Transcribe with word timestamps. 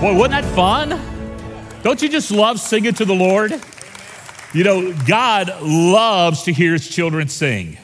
Boy, 0.00 0.16
wasn't 0.16 0.42
that 0.42 0.54
fun? 0.54 1.82
Don't 1.82 2.00
you 2.00 2.08
just 2.08 2.30
love 2.30 2.58
singing 2.58 2.94
to 2.94 3.04
the 3.04 3.14
Lord? 3.14 3.52
You 4.54 4.64
know, 4.64 4.94
God 5.06 5.60
loves 5.60 6.44
to 6.44 6.54
hear 6.54 6.72
his 6.72 6.88
children 6.88 7.28
sing. 7.28 7.76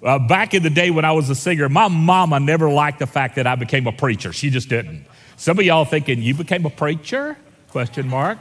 Uh, 0.00 0.20
back 0.20 0.54
in 0.54 0.62
the 0.62 0.70
day 0.70 0.90
when 0.90 1.04
I 1.04 1.10
was 1.10 1.28
a 1.30 1.34
singer, 1.34 1.68
my 1.68 1.88
mama 1.88 2.38
never 2.38 2.70
liked 2.70 3.00
the 3.00 3.08
fact 3.08 3.34
that 3.34 3.48
I 3.48 3.56
became 3.56 3.88
a 3.88 3.92
preacher. 3.92 4.32
She 4.32 4.50
just 4.50 4.68
didn't. 4.68 5.04
Some 5.36 5.58
of 5.58 5.64
y'all 5.64 5.84
thinking, 5.84 6.22
you 6.22 6.32
became 6.32 6.64
a 6.64 6.70
preacher? 6.70 7.36
Question 7.70 8.06
mark. 8.06 8.38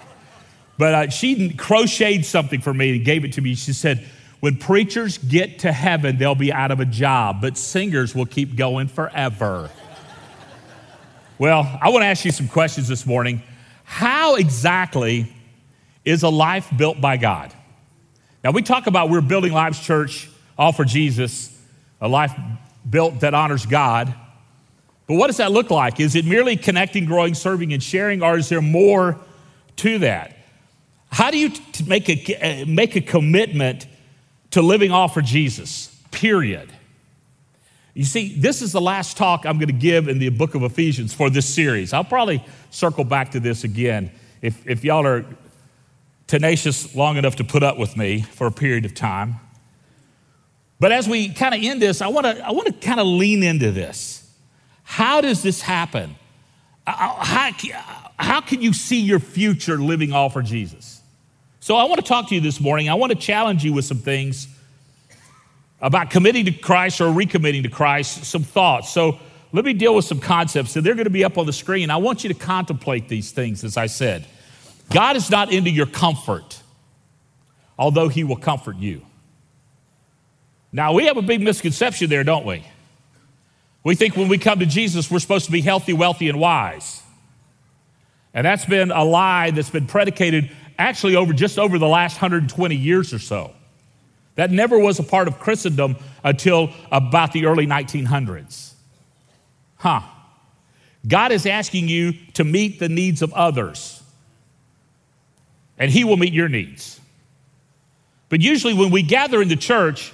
But 0.78 0.94
uh, 0.94 1.10
she 1.10 1.50
crocheted 1.56 2.24
something 2.24 2.62
for 2.62 2.72
me 2.72 2.98
and 2.98 3.04
gave 3.04 3.26
it 3.26 3.34
to 3.34 3.42
me. 3.42 3.56
She 3.56 3.74
said, 3.74 4.06
when 4.42 4.58
preachers 4.58 5.18
get 5.18 5.58
to 5.60 5.72
heaven, 5.72 6.20
they'll 6.20 6.36
be 6.36 6.54
out 6.54 6.70
of 6.70 6.80
a 6.80 6.86
job, 6.86 7.42
but 7.42 7.58
singers 7.58 8.14
will 8.14 8.28
keep 8.28 8.56
going 8.56 8.88
forever. 8.88 9.72
Well, 11.40 11.78
I 11.80 11.90
want 11.90 12.02
to 12.02 12.08
ask 12.08 12.26
you 12.26 12.32
some 12.32 12.48
questions 12.48 12.88
this 12.88 13.06
morning. 13.06 13.44
How 13.84 14.36
exactly 14.36 15.32
is 16.04 16.24
a 16.24 16.30
life 16.30 16.68
built 16.76 17.00
by 17.00 17.18
God? 17.18 17.54
Now, 18.44 18.50
we 18.52 18.64
talk 18.64 18.88
about 18.88 19.12
we're 19.12 19.22
building 19.22 19.54
Lives 19.54 19.80
Church, 19.80 20.32
all 20.58 20.72
for 20.72 20.84
Jesus, 20.84 21.56
a 22.02 22.08
life 22.08 22.34
built 22.90 23.20
that 23.20 23.36
honors 23.36 23.68
God. 23.68 24.12
But 25.06 25.16
what 25.16 25.28
does 25.28 25.38
that 25.38 25.52
look 25.52 25.70
like? 25.70 26.00
Is 26.00 26.16
it 26.16 26.26
merely 26.26 26.58
connecting, 26.58 27.06
growing, 27.06 27.36
serving, 27.36 27.72
and 27.72 27.84
sharing, 27.84 28.24
or 28.24 28.38
is 28.40 28.50
there 28.50 28.62
more 28.62 29.20
to 29.78 30.00
that? 30.00 30.36
How 31.12 31.30
do 31.30 31.38
you 31.38 31.50
t- 31.50 31.84
make, 31.86 32.10
a, 32.10 32.62
uh, 32.64 32.66
make 32.66 32.96
a 32.96 33.02
commitment 33.02 33.86
to 34.52 34.64
living 34.64 34.92
all 34.92 35.08
for 35.08 35.22
Jesus? 35.22 35.96
Period. 36.10 36.72
You 37.98 38.04
see, 38.04 38.40
this 38.40 38.62
is 38.62 38.74
the 38.74 38.80
last 38.80 39.18
talk 39.18 39.48
I'm 39.48 39.58
going 39.58 39.70
to 39.70 39.74
give 39.74 40.08
in 40.08 40.20
the 40.20 40.30
book 40.30 40.54
of 40.54 40.62
Ephesians 40.62 41.16
for 41.16 41.32
this 41.32 41.52
series. 41.52 41.94
I'll 41.94 42.04
probably 42.04 42.46
circle 42.70 43.04
back 43.04 43.32
to 43.32 43.40
this 43.40 43.64
again 43.64 44.12
if, 44.40 44.68
if 44.68 44.84
y'all 44.84 45.08
are 45.08 45.26
tenacious 46.28 46.94
long 46.94 47.18
enough 47.18 47.38
to 47.38 47.44
put 47.44 47.64
up 47.64 47.80
with 47.80 47.98
me 47.98 48.22
for 48.22 48.46
a 48.46 48.52
period 48.52 48.86
of 48.86 48.94
time. 48.94 49.38
But 50.80 50.92
as 50.92 51.10
we 51.10 51.30
kind 51.30 51.56
of 51.56 51.64
end 51.64 51.82
this, 51.82 52.04
I 52.04 52.10
want 52.10 52.28
to 52.28 52.46
I 52.46 52.52
want 52.52 52.68
to 52.68 52.74
kind 52.74 53.00
of 53.00 53.08
lean 53.08 53.42
into 53.42 53.72
this. 53.72 54.32
How 54.84 55.20
does 55.20 55.42
this 55.42 55.62
happen? 55.62 56.18
Uh, 56.86 56.92
uh, 56.92 57.26
how, 57.26 57.52
how 58.20 58.42
can 58.42 58.62
you 58.62 58.74
see 58.74 59.00
your 59.00 59.20
future 59.20 59.80
living 59.80 60.14
all 60.14 60.30
for 60.30 60.44
Jesus? 60.44 61.02
So 61.62 61.76
I 61.76 61.86
want 61.86 62.00
to 62.00 62.08
talk 62.08 62.30
to 62.30 62.36
you 62.36 62.42
this 62.42 62.60
morning. 62.60 62.90
I 62.90 62.94
want 62.94 63.12
to 63.12 63.18
challenge 63.18 63.64
you 63.64 63.74
with 63.74 63.86
some 63.86 63.98
things 63.98 64.48
about 65.82 66.10
committing 66.10 66.46
to 66.46 66.52
Christ 66.52 67.02
or 67.02 67.06
recommitting 67.06 67.64
to 67.64 67.70
Christ, 67.70 68.26
some 68.26 68.44
thoughts. 68.44 68.92
So 68.92 69.20
let 69.52 69.64
me 69.64 69.74
deal 69.74 69.96
with 69.96 70.06
some 70.06 70.20
concepts, 70.20 70.76
and 70.76 70.86
they're 70.86 70.96
going 70.96 71.06
to 71.06 71.10
be 71.10 71.24
up 71.24 71.38
on 71.38 71.46
the 71.46 71.54
screen. 71.54 71.90
I 71.90 71.98
want 71.98 72.24
you 72.24 72.30
to 72.30 72.34
contemplate 72.34 73.08
these 73.08 73.32
things, 73.32 73.64
as 73.64 73.78
I 73.78 73.86
said. 73.86 74.26
God 74.92 75.16
is 75.16 75.30
not 75.30 75.52
into 75.52 75.70
your 75.70 75.86
comfort, 75.86 76.62
although 77.78 78.08
He 78.08 78.24
will 78.24 78.38
comfort 78.38 78.78
you. 78.78 79.02
Now, 80.72 80.94
we 80.94 81.06
have 81.06 81.18
a 81.18 81.22
big 81.22 81.42
misconception 81.42 82.10
there, 82.10 82.24
don't 82.24 82.46
we? 82.46 82.64
We 83.84 83.96
think 83.96 84.18
when 84.18 84.28
we 84.28 84.38
come 84.38 84.60
to 84.60 84.66
Jesus, 84.66 85.10
we're 85.10 85.20
supposed 85.20 85.46
to 85.46 85.52
be 85.52 85.62
healthy, 85.62 85.94
wealthy, 85.94 86.28
and 86.28 86.40
wise. 86.40 87.02
And 88.34 88.46
that's 88.46 88.66
been 88.66 88.92
a 88.92 89.04
lie 89.04 89.52
that's 89.52 89.70
been 89.70 89.88
predicated 89.88 90.52
actually 90.78 91.16
over 91.16 91.34
just 91.34 91.58
over 91.58 91.80
the 91.80 91.88
last 91.88 92.16
120 92.16 92.76
years 92.76 93.14
or 93.14 93.20
so. 93.20 93.54
That 94.38 94.52
never 94.52 94.78
was 94.78 95.00
a 95.00 95.04
part 95.04 95.28
of 95.28 95.40
Christendom 95.40 95.98
until 96.24 96.70
about 96.92 97.34
the 97.34 97.48
early 97.48 97.66
1900s. 97.66 98.74
Huh. 99.78 100.02
God 101.08 101.32
is 101.32 101.46
asking 101.48 101.88
you 101.88 102.14
to 102.34 102.44
meet 102.44 102.80
the 102.80 102.88
needs 102.88 103.24
of 103.24 103.34
others, 103.34 104.02
and 105.78 105.90
He 105.90 106.04
will 106.04 106.18
meet 106.18 106.34
your 106.34 106.50
needs. 106.50 107.00
But 108.30 108.42
usually, 108.42 108.76
when 108.76 108.92
we 108.92 109.02
gather 109.02 109.42
in 109.42 109.48
the 109.48 109.56
church, 109.56 110.14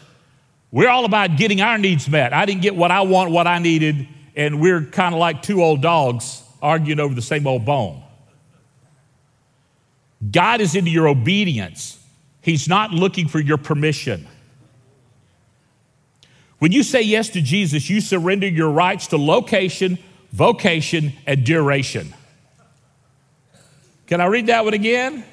we're 0.71 0.89
all 0.89 1.03
about 1.03 1.35
getting 1.35 1.59
our 1.59 1.77
needs 1.77 2.07
met. 2.09 2.31
I 2.31 2.45
didn't 2.45 2.61
get 2.61 2.75
what 2.75 2.91
I 2.91 3.01
want, 3.01 3.31
what 3.31 3.45
I 3.45 3.59
needed, 3.59 4.07
and 4.37 4.61
we're 4.61 4.83
kind 4.83 5.13
of 5.13 5.19
like 5.19 5.41
two 5.41 5.61
old 5.61 5.81
dogs 5.81 6.41
arguing 6.61 7.01
over 7.01 7.13
the 7.13 7.21
same 7.21 7.45
old 7.45 7.65
bone. 7.65 8.01
God 10.31 10.61
is 10.61 10.75
into 10.75 10.91
your 10.91 11.09
obedience. 11.09 11.99
He's 12.43 12.67
not 12.67 12.91
looking 12.91 13.29
for 13.29 13.39
your 13.39 13.57
permission. 13.57 14.27
When 16.59 16.73
you 16.73 16.83
say 16.83 17.01
yes 17.01 17.29
to 17.29 17.41
Jesus, 17.41 17.89
you 17.89 18.01
surrender 18.01 18.47
your 18.47 18.69
rights 18.69 19.07
to 19.07 19.17
location, 19.17 19.97
vocation, 20.33 21.13
and 21.25 21.45
duration. 21.45 22.13
Can 24.07 24.19
I 24.19 24.25
read 24.25 24.47
that 24.47 24.65
one 24.65 24.73
again? 24.73 25.23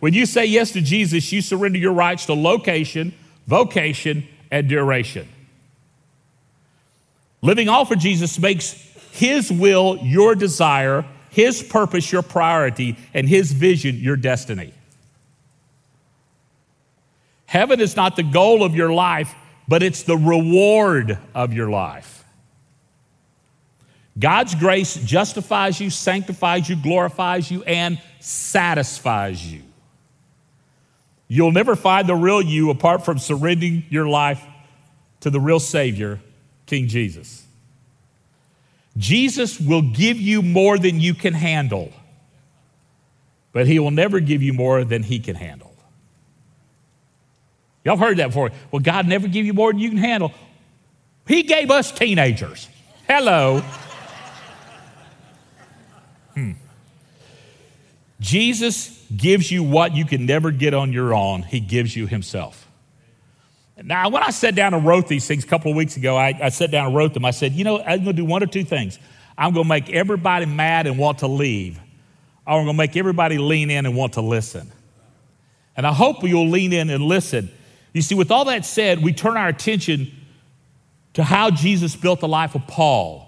When 0.00 0.12
you 0.12 0.26
say 0.26 0.44
yes 0.44 0.72
to 0.72 0.82
Jesus, 0.82 1.32
you 1.32 1.40
surrender 1.40 1.78
your 1.78 1.94
rights 1.94 2.26
to 2.26 2.34
location, 2.34 3.14
vocation, 3.46 4.28
and 4.50 4.68
duration. 4.68 5.26
Living 7.40 7.70
all 7.70 7.86
for 7.86 7.96
Jesus 7.96 8.38
makes 8.38 8.72
His 9.12 9.50
will 9.50 9.96
your 10.02 10.34
desire, 10.34 11.06
His 11.30 11.62
purpose 11.62 12.12
your 12.12 12.22
priority, 12.22 12.98
and 13.14 13.26
His 13.26 13.52
vision 13.52 13.96
your 13.96 14.16
destiny. 14.16 14.74
Heaven 17.56 17.80
is 17.80 17.96
not 17.96 18.16
the 18.16 18.22
goal 18.22 18.62
of 18.62 18.74
your 18.74 18.92
life, 18.92 19.34
but 19.66 19.82
it's 19.82 20.02
the 20.02 20.18
reward 20.18 21.18
of 21.34 21.54
your 21.54 21.70
life. 21.70 22.22
God's 24.18 24.54
grace 24.54 24.96
justifies 24.96 25.80
you, 25.80 25.88
sanctifies 25.88 26.68
you, 26.68 26.76
glorifies 26.76 27.50
you, 27.50 27.62
and 27.62 27.98
satisfies 28.20 29.50
you. 29.50 29.62
You'll 31.28 31.50
never 31.50 31.76
find 31.76 32.06
the 32.06 32.14
real 32.14 32.42
you 32.42 32.68
apart 32.68 33.06
from 33.06 33.18
surrendering 33.18 33.86
your 33.88 34.06
life 34.06 34.44
to 35.20 35.30
the 35.30 35.40
real 35.40 35.58
Savior, 35.58 36.20
King 36.66 36.88
Jesus. 36.88 37.46
Jesus 38.98 39.58
will 39.58 39.80
give 39.80 40.20
you 40.20 40.42
more 40.42 40.76
than 40.76 41.00
you 41.00 41.14
can 41.14 41.32
handle, 41.32 41.90
but 43.52 43.66
He 43.66 43.78
will 43.78 43.92
never 43.92 44.20
give 44.20 44.42
you 44.42 44.52
more 44.52 44.84
than 44.84 45.02
He 45.02 45.20
can 45.20 45.36
handle. 45.36 45.65
Y'all 47.86 47.96
heard 47.96 48.16
that 48.16 48.26
before. 48.26 48.50
Well, 48.72 48.82
God 48.82 49.06
never 49.06 49.28
give 49.28 49.46
you 49.46 49.52
more 49.52 49.72
than 49.72 49.78
you 49.78 49.90
can 49.90 49.98
handle. 49.98 50.32
He 51.28 51.44
gave 51.44 51.70
us 51.70 51.92
teenagers. 51.92 52.68
Hello. 53.06 53.62
Hmm. 56.34 56.52
Jesus 58.18 59.06
gives 59.16 59.52
you 59.52 59.62
what 59.62 59.94
you 59.94 60.04
can 60.04 60.26
never 60.26 60.50
get 60.50 60.74
on 60.74 60.92
your 60.92 61.14
own. 61.14 61.44
He 61.44 61.60
gives 61.60 61.94
you 61.94 62.08
Himself. 62.08 62.66
Now, 63.80 64.08
when 64.08 64.24
I 64.24 64.30
sat 64.30 64.56
down 64.56 64.74
and 64.74 64.84
wrote 64.84 65.06
these 65.06 65.24
things 65.28 65.44
a 65.44 65.46
couple 65.46 65.70
of 65.70 65.76
weeks 65.76 65.96
ago, 65.96 66.16
I, 66.16 66.36
I 66.42 66.48
sat 66.48 66.72
down 66.72 66.86
and 66.86 66.96
wrote 66.96 67.14
them. 67.14 67.24
I 67.24 67.30
said, 67.30 67.52
you 67.52 67.62
know, 67.62 67.78
I'm 67.78 68.02
going 68.02 68.06
to 68.06 68.12
do 68.14 68.24
one 68.24 68.42
or 68.42 68.46
two 68.46 68.64
things. 68.64 68.98
I'm 69.38 69.52
going 69.52 69.62
to 69.62 69.68
make 69.68 69.90
everybody 69.90 70.46
mad 70.46 70.88
and 70.88 70.98
want 70.98 71.18
to 71.18 71.28
leave, 71.28 71.78
or 72.48 72.58
I'm 72.58 72.64
going 72.64 72.74
to 72.74 72.78
make 72.78 72.96
everybody 72.96 73.38
lean 73.38 73.70
in 73.70 73.86
and 73.86 73.94
want 73.94 74.14
to 74.14 74.22
listen. 74.22 74.72
And 75.76 75.86
I 75.86 75.92
hope 75.92 76.24
you'll 76.24 76.48
lean 76.48 76.72
in 76.72 76.90
and 76.90 77.04
listen 77.04 77.52
you 77.96 78.02
see, 78.02 78.14
with 78.14 78.30
all 78.30 78.44
that 78.46 78.64
said, 78.64 79.02
we 79.02 79.12
turn 79.12 79.36
our 79.36 79.48
attention 79.48 80.12
to 81.14 81.24
how 81.24 81.50
Jesus 81.50 81.96
built 81.96 82.20
the 82.20 82.28
life 82.28 82.54
of 82.54 82.66
Paul 82.66 83.26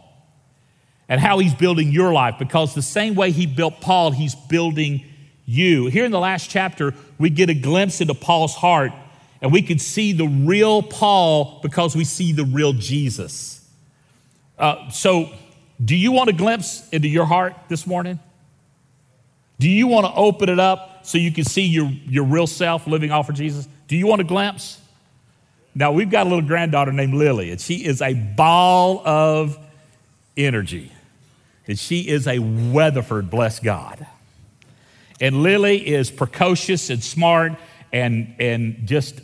and 1.08 1.20
how 1.20 1.38
he's 1.38 1.54
building 1.54 1.90
your 1.90 2.12
life 2.12 2.34
because 2.38 2.74
the 2.74 2.82
same 2.82 3.14
way 3.14 3.30
he 3.30 3.46
built 3.46 3.80
Paul, 3.80 4.10
he's 4.10 4.34
building 4.34 5.04
you. 5.46 5.86
Here 5.86 6.04
in 6.04 6.10
the 6.10 6.20
last 6.20 6.50
chapter, 6.50 6.94
we 7.18 7.30
get 7.30 7.48
a 7.48 7.54
glimpse 7.54 8.02
into 8.02 8.12
Paul's 8.12 8.54
heart 8.54 8.92
and 9.40 9.52
we 9.52 9.62
can 9.62 9.78
see 9.78 10.12
the 10.12 10.26
real 10.26 10.82
Paul 10.82 11.60
because 11.62 11.96
we 11.96 12.04
see 12.04 12.32
the 12.32 12.44
real 12.44 12.74
Jesus. 12.74 13.66
Uh, 14.58 14.90
so, 14.90 15.30
do 15.82 15.96
you 15.96 16.12
want 16.12 16.28
a 16.28 16.32
glimpse 16.32 16.88
into 16.90 17.08
your 17.08 17.24
heart 17.24 17.54
this 17.68 17.86
morning? 17.86 18.18
Do 19.60 19.68
you 19.70 19.86
want 19.86 20.06
to 20.06 20.12
open 20.12 20.48
it 20.48 20.58
up 20.58 21.06
so 21.06 21.16
you 21.16 21.32
can 21.32 21.44
see 21.44 21.62
your, 21.62 21.88
your 22.06 22.24
real 22.24 22.46
self 22.46 22.86
living 22.86 23.12
off 23.12 23.26
for 23.26 23.32
Jesus? 23.32 23.68
Do 23.88 23.96
you 23.96 24.06
want 24.06 24.20
a 24.20 24.24
glimpse? 24.24 24.80
Now, 25.74 25.92
we've 25.92 26.10
got 26.10 26.26
a 26.26 26.28
little 26.28 26.46
granddaughter 26.46 26.92
named 26.92 27.14
Lily, 27.14 27.50
and 27.50 27.60
she 27.60 27.84
is 27.84 28.02
a 28.02 28.14
ball 28.14 29.06
of 29.06 29.58
energy. 30.36 30.92
And 31.66 31.78
she 31.78 32.00
is 32.00 32.26
a 32.26 32.38
Weatherford, 32.38 33.30
bless 33.30 33.60
God. 33.60 34.06
And 35.20 35.42
Lily 35.42 35.86
is 35.86 36.10
precocious 36.10 36.90
and 36.90 37.02
smart 37.02 37.52
and, 37.92 38.34
and 38.38 38.86
just, 38.86 39.20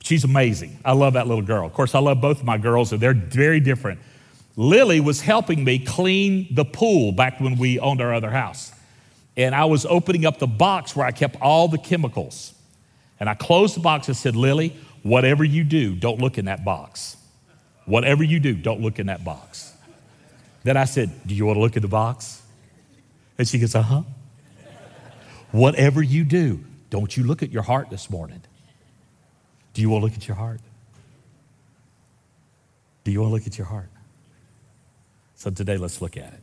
she's 0.00 0.24
amazing. 0.24 0.78
I 0.84 0.92
love 0.92 1.14
that 1.14 1.26
little 1.26 1.42
girl. 1.42 1.66
Of 1.66 1.74
course, 1.74 1.94
I 1.94 1.98
love 1.98 2.20
both 2.20 2.38
of 2.40 2.44
my 2.44 2.58
girls, 2.58 2.92
and 2.92 3.00
they're 3.00 3.14
very 3.14 3.60
different. 3.60 4.00
Lily 4.56 5.00
was 5.00 5.20
helping 5.20 5.64
me 5.64 5.78
clean 5.78 6.48
the 6.50 6.64
pool 6.64 7.12
back 7.12 7.40
when 7.40 7.58
we 7.58 7.78
owned 7.78 8.00
our 8.00 8.14
other 8.14 8.30
house. 8.30 8.72
And 9.36 9.54
I 9.54 9.66
was 9.66 9.86
opening 9.86 10.26
up 10.26 10.38
the 10.38 10.46
box 10.46 10.96
where 10.96 11.06
I 11.06 11.12
kept 11.12 11.36
all 11.40 11.68
the 11.68 11.78
chemicals. 11.78 12.54
And 13.20 13.28
I 13.28 13.34
closed 13.34 13.76
the 13.76 13.80
box 13.80 14.08
and 14.08 14.16
said, 14.16 14.36
Lily, 14.36 14.76
whatever 15.02 15.44
you 15.44 15.64
do, 15.64 15.94
don't 15.94 16.20
look 16.20 16.38
in 16.38 16.44
that 16.46 16.64
box. 16.64 17.16
Whatever 17.84 18.22
you 18.22 18.38
do, 18.38 18.54
don't 18.54 18.80
look 18.80 18.98
in 18.98 19.06
that 19.06 19.24
box. 19.24 19.72
Then 20.62 20.76
I 20.76 20.84
said, 20.84 21.10
Do 21.26 21.34
you 21.34 21.46
want 21.46 21.56
to 21.56 21.60
look 21.60 21.76
in 21.76 21.82
the 21.82 21.88
box? 21.88 22.42
And 23.38 23.48
she 23.48 23.58
goes, 23.58 23.74
Uh 23.74 23.82
huh. 23.82 24.02
Whatever 25.50 26.02
you 26.02 26.24
do, 26.24 26.64
don't 26.90 27.16
you 27.16 27.24
look 27.24 27.42
at 27.42 27.50
your 27.50 27.62
heart 27.62 27.90
this 27.90 28.10
morning. 28.10 28.42
Do 29.72 29.82
you 29.82 29.90
want 29.90 30.02
to 30.02 30.06
look 30.06 30.16
at 30.16 30.28
your 30.28 30.36
heart? 30.36 30.60
Do 33.04 33.12
you 33.12 33.20
want 33.20 33.30
to 33.30 33.34
look 33.34 33.46
at 33.46 33.56
your 33.56 33.66
heart? 33.66 33.88
So 35.34 35.50
today, 35.50 35.76
let's 35.76 36.02
look 36.02 36.16
at 36.16 36.32
it. 36.32 36.42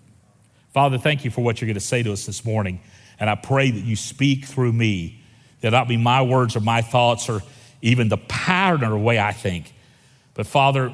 Father, 0.74 0.98
thank 0.98 1.24
you 1.24 1.32
for 1.32 1.44
what 1.44 1.62
you're 1.62 1.68
going 1.68 1.76
to 1.76 1.80
say 1.80 2.02
to 2.02 2.12
us 2.12 2.26
this 2.26 2.44
morning. 2.44 2.82
And 3.20 3.30
I 3.30 3.36
pray 3.36 3.72
that 3.72 3.84
you 3.84 3.96
speak 3.96 4.46
through 4.46 4.74
me, 4.74 5.22
that 5.66 5.72
not 5.72 5.88
be 5.88 5.98
my 5.98 6.22
words 6.22 6.56
or 6.56 6.60
my 6.60 6.84
thoughts 6.84 7.28
or 7.28 7.42
even 7.82 8.08
the 8.08 8.18
pattern 8.18 8.84
or 8.84 9.00
way 9.00 9.18
I 9.18 9.32
think. 9.32 9.74
But 10.36 10.46
Father, 10.46 10.94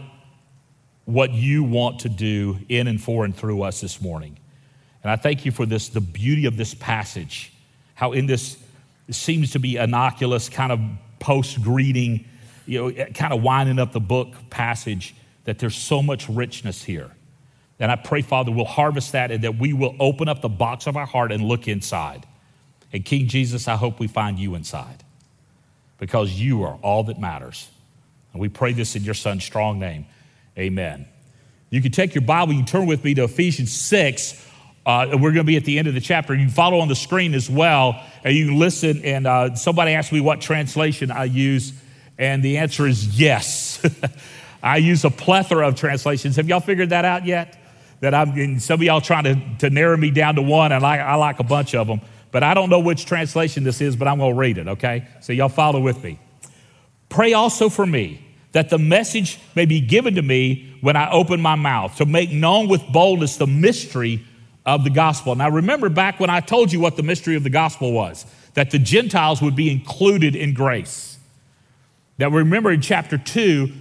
what 1.03 1.31
you 1.31 1.65
want 1.65 2.00
to 2.01 2.09
do 2.09 2.57
in 2.69 2.88
and 2.88 3.01
for 3.01 3.25
and 3.25 3.35
through 3.35 3.63
us 3.63 3.81
this 3.81 4.01
morning. 4.01 4.38
And 5.03 5.12
I 5.12 5.18
thank 5.18 5.45
you 5.45 5.51
for 5.51 5.65
this, 5.65 5.89
the 5.89 6.00
beauty 6.00 6.45
of 6.45 6.56
this 6.56 6.73
passage, 6.73 7.51
how 7.95 8.13
in 8.13 8.27
this 8.27 8.57
seems 9.09 9.51
to 9.51 9.59
be 9.59 9.75
innocuous, 9.75 10.47
kind 10.47 10.71
of 10.71 10.79
post 11.19 11.62
greeting, 11.62 12.24
you 12.65 12.79
know, 12.79 12.88
eh, 12.88 13.09
kind 13.12 13.33
of 13.33 13.41
winding 13.41 13.77
up 13.77 13.91
the 13.91 14.00
book 14.00 14.33
passage, 14.50 15.13
that 15.44 15.59
there's 15.59 15.75
so 15.75 16.01
much 16.01 16.29
richness 16.29 16.81
here. 16.81 17.12
And 17.77 17.91
I 17.91 17.97
pray, 17.97 18.21
Father, 18.21 18.51
we'll 18.51 18.63
harvest 18.63 19.12
that 19.12 19.31
and 19.31 19.44
that 19.44 19.57
we 19.57 19.74
will 19.74 19.97
open 20.00 20.29
up 20.29 20.41
the 20.41 20.50
box 20.50 20.88
of 20.88 20.95
our 20.95 21.06
heart 21.06 21.33
and 21.33 21.44
look 21.44 21.67
inside. 21.67 22.25
And 22.93 23.05
King 23.05 23.27
Jesus, 23.27 23.67
I 23.67 23.75
hope 23.75 23.99
we 23.99 24.07
find 24.07 24.38
you 24.38 24.55
inside 24.55 25.03
because 25.97 26.33
you 26.33 26.63
are 26.63 26.77
all 26.81 27.03
that 27.05 27.19
matters. 27.19 27.69
And 28.33 28.41
we 28.41 28.49
pray 28.49 28.73
this 28.73 28.95
in 28.95 29.03
your 29.03 29.13
son's 29.13 29.43
strong 29.43 29.79
name. 29.79 30.05
Amen. 30.57 31.07
You 31.69 31.81
can 31.81 31.91
take 31.91 32.13
your 32.13 32.23
Bible, 32.23 32.53
you 32.53 32.59
can 32.59 32.67
turn 32.67 32.85
with 32.85 33.03
me 33.03 33.13
to 33.13 33.23
Ephesians 33.23 33.71
6. 33.71 34.47
Uh, 34.85 35.09
we're 35.11 35.31
going 35.31 35.35
to 35.35 35.43
be 35.43 35.57
at 35.57 35.65
the 35.65 35.77
end 35.77 35.88
of 35.88 35.93
the 35.93 36.01
chapter. 36.01 36.33
You 36.33 36.45
can 36.45 36.53
follow 36.53 36.79
on 36.79 36.88
the 36.88 36.95
screen 36.95 37.33
as 37.33 37.49
well, 37.49 38.03
and 38.23 38.35
you 38.35 38.47
can 38.47 38.59
listen. 38.59 39.05
And 39.05 39.27
uh, 39.27 39.55
somebody 39.55 39.91
asked 39.91 40.11
me 40.11 40.19
what 40.21 40.41
translation 40.41 41.11
I 41.11 41.25
use, 41.25 41.71
and 42.17 42.43
the 42.43 42.57
answer 42.57 42.88
is 42.88 43.19
yes. 43.19 43.85
I 44.63 44.77
use 44.77 45.05
a 45.05 45.11
plethora 45.11 45.67
of 45.67 45.75
translations. 45.75 46.35
Have 46.35 46.49
y'all 46.49 46.59
figured 46.59 46.89
that 46.89 47.05
out 47.05 47.25
yet? 47.25 47.57
That 47.99 48.15
I'm, 48.15 48.59
some 48.59 48.79
of 48.79 48.83
y'all 48.83 49.01
trying 49.01 49.23
to, 49.25 49.39
to 49.59 49.69
narrow 49.69 49.95
me 49.97 50.09
down 50.09 50.35
to 50.35 50.41
one, 50.41 50.71
and 50.71 50.83
I, 50.83 50.97
I 50.97 51.15
like 51.15 51.39
a 51.39 51.43
bunch 51.43 51.75
of 51.75 51.85
them. 51.85 52.01
But 52.31 52.43
I 52.43 52.53
don't 52.53 52.69
know 52.69 52.79
which 52.79 53.05
translation 53.05 53.63
this 53.63 53.81
is, 53.81 53.95
but 53.95 54.07
I'm 54.07 54.17
going 54.17 54.33
to 54.33 54.39
read 54.39 54.57
it, 54.57 54.67
okay? 54.67 55.07
So 55.21 55.33
y'all 55.33 55.49
follow 55.49 55.81
with 55.81 56.03
me. 56.03 56.19
Pray 57.09 57.33
also 57.33 57.69
for 57.69 57.85
me 57.85 58.25
that 58.53 58.69
the 58.69 58.77
message 58.77 59.39
may 59.55 59.65
be 59.65 59.81
given 59.81 60.15
to 60.15 60.21
me 60.21 60.77
when 60.81 60.95
I 60.95 61.11
open 61.11 61.41
my 61.41 61.55
mouth, 61.55 61.95
to 61.97 62.05
make 62.05 62.31
known 62.31 62.67
with 62.67 62.81
boldness 62.91 63.37
the 63.37 63.47
mystery 63.47 64.25
of 64.65 64.83
the 64.83 64.89
gospel. 64.89 65.35
Now, 65.35 65.49
remember 65.49 65.89
back 65.89 66.19
when 66.19 66.29
I 66.29 66.39
told 66.39 66.71
you 66.71 66.79
what 66.79 66.95
the 66.95 67.03
mystery 67.03 67.35
of 67.35 67.43
the 67.43 67.49
gospel 67.49 67.91
was 67.91 68.25
that 68.53 68.71
the 68.71 68.79
Gentiles 68.79 69.41
would 69.41 69.55
be 69.55 69.71
included 69.71 70.35
in 70.35 70.53
grace. 70.53 71.17
Now, 72.17 72.29
remember 72.29 72.71
in 72.71 72.81
chapter 72.81 73.17
2, 73.17 73.71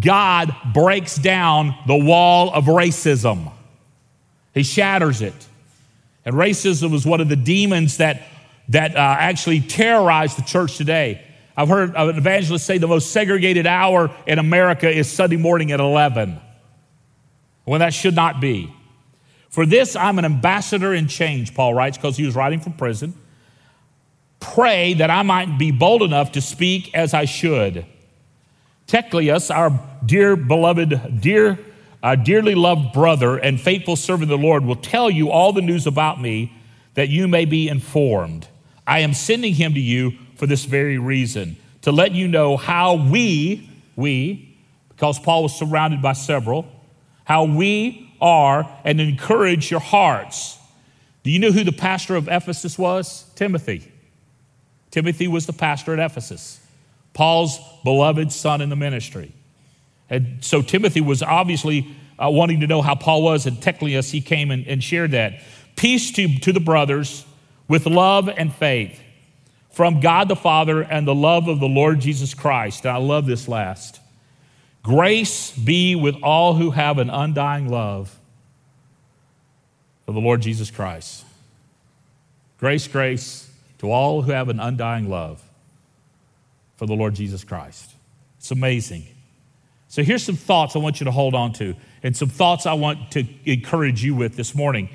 God 0.00 0.54
breaks 0.72 1.16
down 1.16 1.74
the 1.86 1.96
wall 1.96 2.52
of 2.52 2.64
racism, 2.64 3.52
He 4.54 4.62
shatters 4.62 5.22
it. 5.22 5.34
And 6.24 6.34
racism 6.34 6.90
was 6.90 7.06
one 7.06 7.20
of 7.20 7.28
the 7.28 7.36
demons 7.36 7.98
that, 7.98 8.22
that 8.68 8.96
uh, 8.96 8.98
actually 8.98 9.60
terrorized 9.60 10.38
the 10.38 10.42
church 10.42 10.76
today. 10.76 11.24
I've 11.56 11.68
heard 11.68 11.94
an 11.94 12.16
evangelist 12.16 12.66
say 12.66 12.78
the 12.78 12.88
most 12.88 13.12
segregated 13.12 13.66
hour 13.66 14.10
in 14.26 14.38
America 14.38 14.90
is 14.90 15.10
Sunday 15.10 15.36
morning 15.36 15.70
at 15.70 15.80
11, 15.80 16.40
when 17.64 17.80
that 17.80 17.94
should 17.94 18.16
not 18.16 18.40
be. 18.40 18.72
For 19.50 19.64
this, 19.64 19.94
I'm 19.94 20.18
an 20.18 20.24
ambassador 20.24 20.92
in 20.92 21.06
change, 21.06 21.54
Paul 21.54 21.74
writes, 21.74 21.96
because 21.96 22.16
he 22.16 22.26
was 22.26 22.34
writing 22.34 22.58
from 22.58 22.72
prison. 22.72 23.14
Pray 24.40 24.94
that 24.94 25.10
I 25.10 25.22
might 25.22 25.58
be 25.58 25.70
bold 25.70 26.02
enough 26.02 26.32
to 26.32 26.40
speak 26.40 26.92
as 26.92 27.14
I 27.14 27.24
should. 27.24 27.86
Tychicus, 28.88 29.50
our 29.50 29.78
dear 30.04 30.34
beloved, 30.34 31.20
dear, 31.20 31.58
uh, 32.04 32.14
dearly 32.14 32.54
loved 32.54 32.92
brother 32.92 33.38
and 33.38 33.58
faithful 33.58 33.96
servant 33.96 34.30
of 34.30 34.38
the 34.38 34.46
Lord, 34.46 34.62
will 34.66 34.76
tell 34.76 35.10
you 35.10 35.30
all 35.30 35.54
the 35.54 35.62
news 35.62 35.86
about 35.86 36.20
me 36.20 36.52
that 36.92 37.08
you 37.08 37.26
may 37.26 37.46
be 37.46 37.66
informed. 37.66 38.46
I 38.86 38.98
am 39.00 39.14
sending 39.14 39.54
him 39.54 39.72
to 39.72 39.80
you 39.80 40.12
for 40.36 40.46
this 40.46 40.66
very 40.66 40.98
reason, 40.98 41.56
to 41.80 41.90
let 41.90 42.12
you 42.12 42.28
know 42.28 42.58
how 42.58 42.96
we, 42.96 43.70
we, 43.96 44.54
because 44.90 45.18
Paul 45.18 45.44
was 45.44 45.56
surrounded 45.56 46.02
by 46.02 46.12
several, 46.12 46.66
how 47.24 47.44
we 47.44 48.14
are 48.20 48.70
and 48.84 49.00
encourage 49.00 49.70
your 49.70 49.80
hearts. 49.80 50.58
Do 51.22 51.30
you 51.30 51.38
know 51.38 51.52
who 51.52 51.64
the 51.64 51.72
pastor 51.72 52.16
of 52.16 52.28
Ephesus 52.28 52.78
was? 52.78 53.24
Timothy. 53.34 53.90
Timothy 54.90 55.26
was 55.26 55.46
the 55.46 55.54
pastor 55.54 55.94
at 55.94 55.98
Ephesus, 55.98 56.60
Paul's 57.14 57.58
beloved 57.82 58.30
son 58.30 58.60
in 58.60 58.68
the 58.68 58.76
ministry. 58.76 59.32
And 60.10 60.44
so 60.44 60.62
Timothy 60.62 61.00
was 61.00 61.22
obviously 61.22 61.86
uh, 62.18 62.30
wanting 62.30 62.60
to 62.60 62.66
know 62.66 62.82
how 62.82 62.94
Paul 62.94 63.22
was, 63.22 63.46
and 63.46 63.60
Tychicus, 63.60 64.10
he 64.10 64.20
came 64.20 64.50
and, 64.50 64.66
and 64.66 64.82
shared 64.82 65.12
that. 65.12 65.40
Peace 65.76 66.12
to, 66.12 66.38
to 66.40 66.52
the 66.52 66.60
brothers 66.60 67.24
with 67.68 67.86
love 67.86 68.28
and 68.28 68.54
faith 68.54 69.00
from 69.70 70.00
God 70.00 70.28
the 70.28 70.36
Father 70.36 70.82
and 70.82 71.06
the 71.06 71.14
love 71.14 71.48
of 71.48 71.58
the 71.58 71.66
Lord 71.66 72.00
Jesus 72.00 72.32
Christ. 72.32 72.84
And 72.84 72.94
I 72.94 72.98
love 72.98 73.26
this 73.26 73.48
last. 73.48 74.00
Grace 74.82 75.50
be 75.50 75.96
with 75.96 76.14
all 76.22 76.54
who 76.54 76.70
have 76.70 76.98
an 76.98 77.10
undying 77.10 77.68
love 77.68 78.16
of 80.06 80.14
the 80.14 80.20
Lord 80.20 80.42
Jesus 80.42 80.70
Christ. 80.70 81.24
Grace, 82.58 82.86
grace 82.86 83.50
to 83.78 83.90
all 83.90 84.22
who 84.22 84.30
have 84.30 84.48
an 84.48 84.60
undying 84.60 85.08
love 85.08 85.42
for 86.76 86.86
the 86.86 86.94
Lord 86.94 87.14
Jesus 87.14 87.44
Christ. 87.44 87.90
It's 88.38 88.50
amazing. 88.50 89.06
So 89.94 90.02
here's 90.02 90.24
some 90.24 90.34
thoughts 90.34 90.74
I 90.74 90.80
want 90.80 90.98
you 90.98 91.04
to 91.04 91.12
hold 91.12 91.36
on 91.36 91.52
to, 91.52 91.76
and 92.02 92.16
some 92.16 92.28
thoughts 92.28 92.66
I 92.66 92.72
want 92.72 93.12
to 93.12 93.24
encourage 93.46 94.02
you 94.02 94.16
with 94.16 94.34
this 94.34 94.52
morning. 94.52 94.88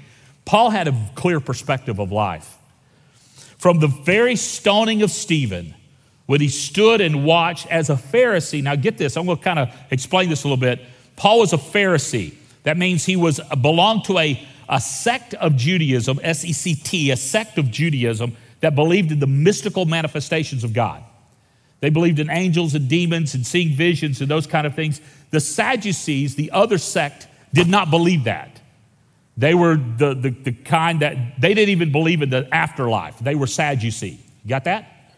Paul 0.43 0.71
had 0.71 0.89
a 0.89 1.09
clear 1.15 1.39
perspective 1.39 1.99
of 1.99 2.11
life. 2.11 2.57
From 3.57 3.79
the 3.79 3.87
very 3.87 4.35
stoning 4.35 5.01
of 5.01 5.09
Stephen, 5.09 5.73
when 6.25 6.41
he 6.41 6.49
stood 6.49 6.99
and 6.99 7.23
watched 7.23 7.65
as 7.67 7.89
a 7.89 7.93
Pharisee. 7.93 8.61
Now, 8.61 8.75
get 8.75 8.97
this, 8.97 9.15
I'm 9.15 9.25
going 9.25 9.37
to 9.37 9.43
kind 9.43 9.59
of 9.59 9.73
explain 9.89 10.27
this 10.27 10.43
a 10.43 10.47
little 10.49 10.57
bit. 10.57 10.81
Paul 11.15 11.39
was 11.39 11.53
a 11.53 11.57
Pharisee. 11.57 12.33
That 12.63 12.75
means 12.77 13.05
he 13.05 13.15
was 13.15 13.39
belonged 13.61 14.03
to 14.03 14.17
a, 14.17 14.45
a 14.67 14.81
sect 14.81 15.33
of 15.35 15.55
Judaism, 15.55 16.19
S 16.23 16.43
E 16.43 16.51
C 16.51 16.75
T, 16.75 17.11
a 17.11 17.15
sect 17.15 17.57
of 17.57 17.71
Judaism 17.71 18.35
that 18.59 18.75
believed 18.75 19.13
in 19.13 19.21
the 19.21 19.27
mystical 19.27 19.85
manifestations 19.85 20.65
of 20.65 20.73
God. 20.73 21.01
They 21.81 21.89
believed 21.89 22.19
in 22.19 22.29
angels 22.29 22.75
and 22.75 22.89
demons 22.89 23.35
and 23.35 23.45
seeing 23.45 23.75
visions 23.75 24.21
and 24.21 24.29
those 24.29 24.47
kind 24.47 24.67
of 24.67 24.75
things. 24.75 24.99
The 25.31 25.39
Sadducees, 25.39 26.35
the 26.35 26.51
other 26.51 26.77
sect, 26.77 27.27
did 27.53 27.67
not 27.67 27.89
believe 27.89 28.25
that. 28.25 28.59
They 29.37 29.53
were 29.53 29.77
the, 29.77 30.13
the, 30.13 30.29
the 30.31 30.51
kind 30.51 30.99
that 31.01 31.39
they 31.39 31.53
didn't 31.53 31.69
even 31.69 31.91
believe 31.91 32.21
in 32.21 32.29
the 32.29 32.53
afterlife. 32.53 33.17
They 33.19 33.35
were 33.35 33.47
Sadducee. 33.47 34.19
You 34.43 34.49
got 34.49 34.65
that? 34.65 35.15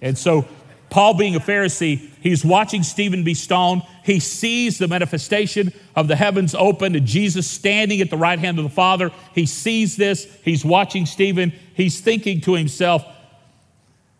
And 0.00 0.16
so, 0.16 0.46
Paul, 0.90 1.14
being 1.14 1.34
a 1.34 1.40
Pharisee, 1.40 2.08
he's 2.20 2.44
watching 2.44 2.84
Stephen 2.84 3.24
be 3.24 3.34
stoned. 3.34 3.82
He 4.04 4.20
sees 4.20 4.78
the 4.78 4.86
manifestation 4.86 5.72
of 5.96 6.06
the 6.06 6.14
heavens 6.14 6.54
open 6.54 6.94
and 6.94 7.06
Jesus 7.06 7.50
standing 7.50 8.00
at 8.00 8.08
the 8.08 8.16
right 8.16 8.38
hand 8.38 8.58
of 8.58 8.64
the 8.64 8.70
Father. 8.70 9.10
He 9.34 9.46
sees 9.46 9.96
this. 9.96 10.26
He's 10.44 10.64
watching 10.64 11.04
Stephen. 11.04 11.52
He's 11.74 12.00
thinking 12.00 12.40
to 12.42 12.54
himself, 12.54 13.04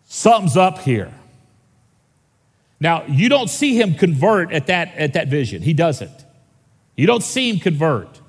something's 0.05 0.57
up 0.57 0.79
here. 0.79 1.13
Now, 2.79 3.03
you 3.07 3.29
don't 3.29 3.49
see 3.49 3.79
him 3.79 3.95
convert 3.95 4.51
at 4.51 4.67
that, 4.67 4.95
at 4.95 5.13
that 5.13 5.27
vision. 5.27 5.61
He 5.61 5.73
doesn't. 5.73 6.25
You 6.95 7.07
don't 7.07 7.23
see 7.23 7.49
him 7.49 7.59
convert. 7.59 8.21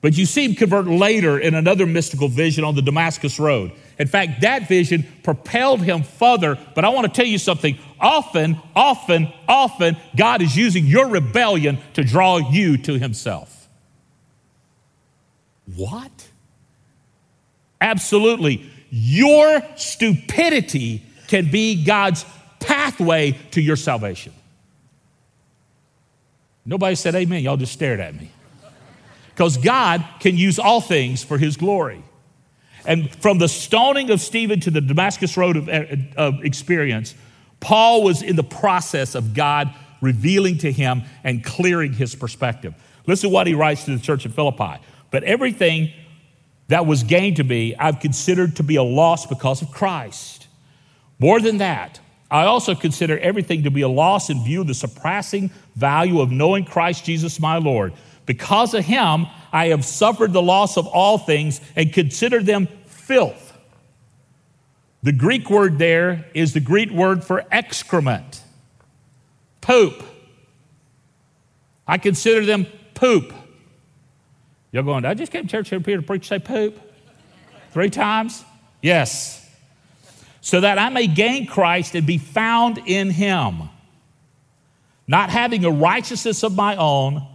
But 0.00 0.16
you 0.16 0.24
see 0.26 0.44
him 0.44 0.54
convert 0.54 0.86
later 0.86 1.38
in 1.38 1.54
another 1.54 1.86
mystical 1.86 2.28
vision 2.28 2.62
on 2.62 2.76
the 2.76 2.82
Damascus 2.82 3.40
Road. 3.40 3.72
In 3.98 4.06
fact, 4.06 4.42
that 4.42 4.68
vision 4.68 5.04
propelled 5.24 5.82
him 5.82 6.02
further. 6.02 6.58
But 6.74 6.84
I 6.84 6.90
want 6.90 7.06
to 7.06 7.12
tell 7.12 7.26
you 7.26 7.38
something. 7.38 7.78
Often, 7.98 8.60
often, 8.76 9.32
often, 9.48 9.96
God 10.16 10.42
is 10.42 10.56
using 10.56 10.86
your 10.86 11.08
rebellion 11.08 11.78
to 11.94 12.04
draw 12.04 12.36
you 12.36 12.76
to 12.78 12.98
himself. 12.98 13.68
What? 15.74 16.28
Absolutely. 17.80 18.70
Your 18.90 19.60
stupidity 19.76 21.02
can 21.26 21.50
be 21.50 21.84
God's 21.84 22.24
pathway 22.66 23.32
to 23.52 23.60
your 23.60 23.76
salvation. 23.76 24.32
Nobody 26.64 26.96
said 26.96 27.14
amen. 27.14 27.42
Y'all 27.42 27.56
just 27.56 27.72
stared 27.72 28.00
at 28.00 28.14
me 28.14 28.30
because 29.30 29.56
God 29.56 30.04
can 30.18 30.36
use 30.36 30.58
all 30.58 30.80
things 30.80 31.22
for 31.22 31.38
his 31.38 31.56
glory. 31.56 32.02
And 32.84 33.10
from 33.16 33.38
the 33.38 33.48
stoning 33.48 34.10
of 34.10 34.20
Stephen 34.20 34.60
to 34.60 34.70
the 34.70 34.80
Damascus 34.80 35.36
Road 35.36 35.56
of, 35.56 35.68
eh, 35.68 35.86
eh, 35.90 35.96
of, 36.16 36.44
experience, 36.44 37.14
Paul 37.60 38.02
was 38.02 38.22
in 38.22 38.36
the 38.36 38.44
process 38.44 39.14
of 39.14 39.34
God 39.34 39.72
revealing 40.00 40.58
to 40.58 40.72
him 40.72 41.02
and 41.24 41.42
clearing 41.42 41.92
his 41.92 42.14
perspective. 42.14 42.74
Listen 43.06 43.30
to 43.30 43.34
what 43.34 43.46
he 43.46 43.54
writes 43.54 43.84
to 43.84 43.96
the 43.96 44.02
church 44.02 44.26
at 44.26 44.32
Philippi. 44.32 44.80
But 45.10 45.24
everything 45.24 45.92
that 46.68 46.86
was 46.86 47.02
gained 47.02 47.36
to 47.36 47.44
me, 47.44 47.74
I've 47.76 48.00
considered 48.00 48.56
to 48.56 48.62
be 48.62 48.76
a 48.76 48.82
loss 48.82 49.26
because 49.26 49.62
of 49.62 49.70
Christ. 49.70 50.46
More 51.18 51.40
than 51.40 51.58
that, 51.58 52.00
I 52.30 52.44
also 52.44 52.74
consider 52.74 53.18
everything 53.18 53.62
to 53.64 53.70
be 53.70 53.82
a 53.82 53.88
loss 53.88 54.30
in 54.30 54.42
view 54.42 54.62
of 54.62 54.66
the 54.66 54.74
surpassing 54.74 55.50
value 55.74 56.20
of 56.20 56.30
knowing 56.30 56.64
Christ 56.64 57.04
Jesus 57.04 57.38
my 57.38 57.58
Lord. 57.58 57.92
Because 58.24 58.74
of 58.74 58.84
him, 58.84 59.26
I 59.52 59.68
have 59.68 59.84
suffered 59.84 60.32
the 60.32 60.42
loss 60.42 60.76
of 60.76 60.86
all 60.88 61.18
things 61.18 61.60
and 61.76 61.92
consider 61.92 62.42
them 62.42 62.66
filth. 62.86 63.56
The 65.04 65.12
Greek 65.12 65.48
word 65.48 65.78
there 65.78 66.26
is 66.34 66.52
the 66.52 66.60
Greek 66.60 66.90
word 66.90 67.22
for 67.22 67.44
excrement, 67.52 68.42
poop. 69.60 70.02
I 71.86 71.98
consider 71.98 72.44
them 72.44 72.66
poop. 72.94 73.32
You're 74.72 74.82
going, 74.82 75.04
I 75.04 75.14
just 75.14 75.30
came 75.30 75.46
to 75.46 75.48
church 75.48 75.68
here 75.68 75.78
to 75.80 76.02
preach, 76.02 76.26
say 76.26 76.40
poop 76.40 76.80
three 77.70 77.90
times? 77.90 78.44
Yes 78.82 79.45
so 80.46 80.60
that 80.60 80.78
I 80.78 80.90
may 80.90 81.08
gain 81.08 81.48
Christ 81.48 81.96
and 81.96 82.06
be 82.06 82.18
found 82.18 82.78
in 82.86 83.10
him, 83.10 83.68
not 85.08 85.28
having 85.28 85.64
a 85.64 85.70
righteousness 85.72 86.44
of 86.44 86.54
my 86.54 86.76
own 86.76 87.26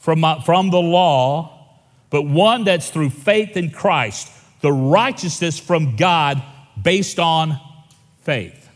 from, 0.00 0.18
my, 0.18 0.40
from 0.40 0.70
the 0.70 0.80
law, 0.80 1.78
but 2.10 2.22
one 2.22 2.64
that's 2.64 2.90
through 2.90 3.10
faith 3.10 3.56
in 3.56 3.70
Christ, 3.70 4.32
the 4.60 4.72
righteousness 4.72 5.56
from 5.60 5.94
God 5.94 6.42
based 6.82 7.20
on 7.20 7.60
faith. 8.22 8.68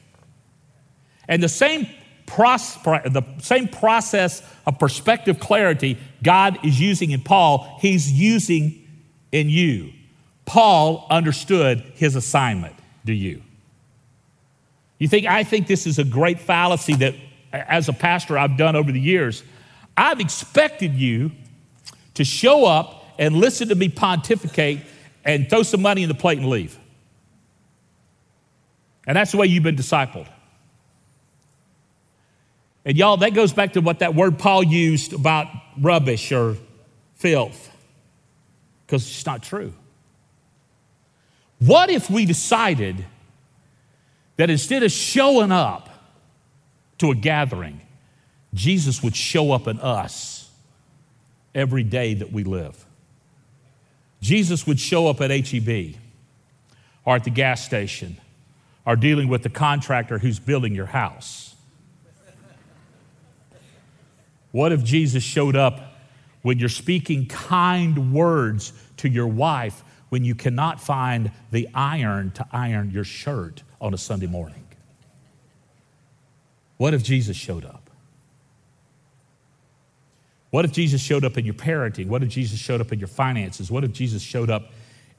And 1.27 1.43
the 1.43 1.49
same, 1.49 1.89
pros- 2.25 2.77
the 2.85 3.25
same 3.41 3.67
process 3.67 4.45
of 4.65 4.79
perspective 4.79 5.41
clarity 5.41 5.99
God 6.23 6.65
is 6.65 6.81
using 6.81 7.11
in 7.11 7.23
Paul, 7.23 7.79
he's 7.81 8.13
using 8.13 8.87
in 9.33 9.49
you. 9.49 9.93
Paul 10.45 11.05
understood 11.11 11.81
his 11.97 12.15
assignment. 12.15 12.77
Do 13.05 13.13
you? 13.13 13.43
You 15.03 15.09
think, 15.09 15.27
I 15.27 15.43
think 15.43 15.67
this 15.67 15.89
is 15.89 15.99
a 15.99 16.05
great 16.05 16.39
fallacy 16.39 16.95
that, 16.95 17.17
as 17.53 17.89
a 17.89 17.93
pastor, 17.93 18.39
I've 18.39 18.57
done 18.57 18.77
over 18.77 18.93
the 18.93 19.01
years. 19.01 19.43
I've 19.97 20.21
expected 20.21 20.95
you 20.95 21.33
to 22.15 22.23
show 22.23 22.67
up 22.67 23.05
and 23.19 23.35
listen 23.35 23.71
to 23.71 23.75
me 23.75 23.89
pontificate 23.89 24.83
and 25.25 25.51
throw 25.51 25.65
some 25.65 25.83
money 25.83 26.05
in 26.05 26.09
the 26.09 26.15
plate 26.15 26.39
and 26.39 26.49
leave. 26.49 26.79
And 29.05 29.17
that's 29.17 29.33
the 29.33 29.39
way 29.39 29.49
you've 29.49 29.65
been 29.65 29.75
discipled. 29.75 30.29
And 32.85 32.97
y'all, 32.97 33.17
that 33.17 33.35
goes 33.35 33.53
back 33.53 33.73
to 33.73 33.81
what 33.81 33.99
that 33.99 34.15
word 34.15 34.39
Paul 34.39 34.63
used 34.63 35.15
about 35.15 35.49
rubbish 35.81 36.31
or 36.31 36.57
filth, 37.17 37.73
because 38.87 39.05
it's 39.05 39.27
not 39.27 39.43
true. 39.43 39.73
What 41.59 41.91
if 41.91 42.09
we 42.09 42.25
decided 42.25 43.05
that 44.43 44.51
instead 44.51 44.83
of 44.83 44.91
showing 44.91 45.53
up 45.53 45.89
to 46.99 47.13
a 47.13 47.15
gathering, 47.15 47.81
Jesus 48.53 49.01
would 49.01 49.15
show 49.15 49.53
up 49.53 49.69
in 49.69 49.79
us 49.79 50.51
every 51.55 51.85
day 51.85 52.15
that 52.15 52.33
we 52.33 52.43
live. 52.43 52.85
Jesus 54.21 54.67
would 54.67 54.81
show 54.81 55.07
up 55.07 55.21
at 55.21 55.31
HEB 55.31 55.95
or 57.05 57.15
at 57.15 57.23
the 57.23 57.31
gas 57.31 57.65
station 57.65 58.17
or 58.85 58.97
dealing 58.97 59.29
with 59.29 59.45
the 59.45 59.49
contractor 59.49 60.19
who's 60.19 60.41
building 60.41 60.75
your 60.75 60.87
house. 60.87 61.55
What 64.51 64.73
if 64.73 64.83
Jesus 64.83 65.23
showed 65.23 65.55
up 65.55 65.95
when 66.43 66.59
you're 66.59 66.69
speaking 66.69 67.27
kind 67.27 68.13
words 68.13 68.73
to 68.97 69.09
your 69.09 69.29
wife 69.29 69.85
when 70.13 70.27
you 70.27 70.35
cannot 70.35 70.79
find 70.79 71.31
the 71.53 71.67
iron 71.73 72.31
to 72.33 72.47
iron 72.53 72.91
your 72.91 73.03
shirt 73.03 73.63
on 73.81 73.95
a 73.95 73.97
Sunday 73.97 74.27
morning? 74.27 74.67
What 76.77 76.93
if 76.93 77.03
Jesus 77.03 77.35
showed 77.35 77.65
up? 77.65 77.89
What 80.51 80.67
if 80.67 80.73
Jesus 80.73 81.01
showed 81.01 81.25
up 81.25 81.39
in 81.39 81.47
your 81.47 81.55
parenting? 81.55 82.09
What 82.09 82.23
if 82.23 82.29
Jesus 82.29 82.59
showed 82.59 82.83
up 82.83 82.93
in 82.93 82.99
your 82.99 83.09
finances? 83.09 83.71
What 83.71 83.85
if 83.85 83.93
Jesus 83.95 84.21
showed 84.21 84.51
up 84.51 84.73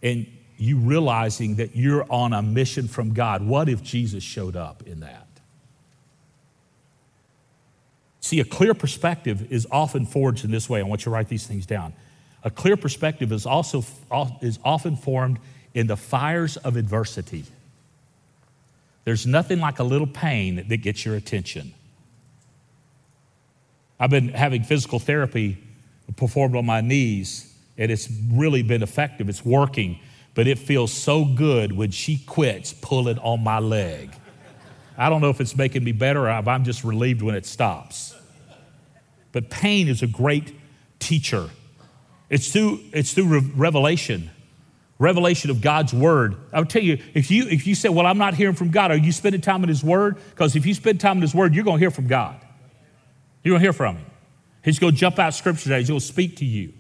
in 0.03 0.27
you 0.57 0.77
realizing 0.77 1.55
that 1.55 1.75
you're 1.75 2.05
on 2.11 2.31
a 2.31 2.43
mission 2.43 2.87
from 2.87 3.15
God? 3.15 3.41
What 3.41 3.69
if 3.69 3.81
Jesus 3.81 4.21
showed 4.21 4.55
up 4.55 4.83
in 4.85 4.99
that? 4.99 5.25
See, 8.19 8.39
a 8.39 8.45
clear 8.45 8.75
perspective 8.75 9.51
is 9.51 9.65
often 9.71 10.05
forged 10.05 10.45
in 10.45 10.51
this 10.51 10.69
way. 10.69 10.81
I 10.81 10.83
want 10.83 11.01
you 11.01 11.05
to 11.05 11.09
write 11.09 11.29
these 11.29 11.47
things 11.47 11.65
down. 11.65 11.95
A 12.43 12.51
clear 12.51 12.75
perspective 12.75 13.31
is 13.31 13.45
also 13.45 13.83
is 14.41 14.59
often 14.63 14.95
formed 14.95 15.39
in 15.73 15.87
the 15.87 15.95
fires 15.95 16.57
of 16.57 16.75
adversity. 16.75 17.45
There's 19.05 19.25
nothing 19.25 19.59
like 19.59 19.79
a 19.79 19.83
little 19.83 20.07
pain 20.07 20.65
that 20.67 20.77
gets 20.77 21.05
your 21.05 21.15
attention. 21.15 21.73
I've 23.99 24.09
been 24.09 24.29
having 24.29 24.63
physical 24.63 24.99
therapy 24.99 25.57
performed 26.15 26.55
on 26.55 26.65
my 26.65 26.81
knees, 26.81 27.53
and 27.77 27.91
it's 27.91 28.09
really 28.31 28.61
been 28.61 28.83
effective. 28.83 29.29
It's 29.29 29.45
working, 29.45 29.99
but 30.35 30.47
it 30.47 30.59
feels 30.59 30.91
so 30.91 31.25
good 31.25 31.71
when 31.71 31.91
she 31.91 32.17
quits 32.17 32.73
pulling 32.73 33.19
on 33.19 33.41
my 33.41 33.59
leg. 33.59 34.11
I 34.97 35.09
don't 35.09 35.21
know 35.21 35.29
if 35.29 35.41
it's 35.41 35.55
making 35.55 35.83
me 35.83 35.91
better 35.91 36.29
or 36.29 36.39
if 36.39 36.47
I'm 36.47 36.63
just 36.63 36.83
relieved 36.83 37.21
when 37.21 37.35
it 37.35 37.45
stops. 37.45 38.15
But 39.31 39.49
pain 39.49 39.87
is 39.87 40.03
a 40.03 40.07
great 40.07 40.53
teacher. 40.99 41.49
It's 42.33 42.51
through, 42.51 42.79
it's 42.93 43.13
through 43.13 43.41
revelation 43.55 44.31
revelation 44.97 45.51
of 45.51 45.61
God's 45.61 45.93
word. 45.93 46.35
I'll 46.51 46.65
tell 46.65 46.81
you, 46.81 46.97
if 47.13 47.29
you 47.29 47.47
if 47.47 47.67
you 47.67 47.75
say, 47.75 47.89
Well, 47.89 48.07
I'm 48.07 48.17
not 48.17 48.33
hearing 48.33 48.55
from 48.55 48.71
God, 48.71 48.89
are 48.89 48.97
you 48.97 49.11
spending 49.11 49.39
time 49.39 49.61
in 49.61 49.69
His 49.69 49.83
Word? 49.83 50.17
Because 50.31 50.55
if 50.55 50.65
you 50.65 50.73
spend 50.73 50.99
time 50.99 51.17
in 51.17 51.21
His 51.21 51.35
Word, 51.35 51.53
you're 51.53 51.63
gonna 51.63 51.77
hear 51.77 51.91
from 51.91 52.07
God. 52.07 52.35
You're 53.43 53.53
gonna 53.53 53.63
hear 53.63 53.73
from 53.73 53.97
Him. 53.97 54.05
He's 54.63 54.79
gonna 54.79 54.93
jump 54.93 55.19
out 55.19 55.35
scripture 55.35 55.65
today, 55.65 55.79
He's 55.79 55.89
gonna 55.89 55.99
speak 55.99 56.37
to 56.37 56.45
you. 56.45 56.73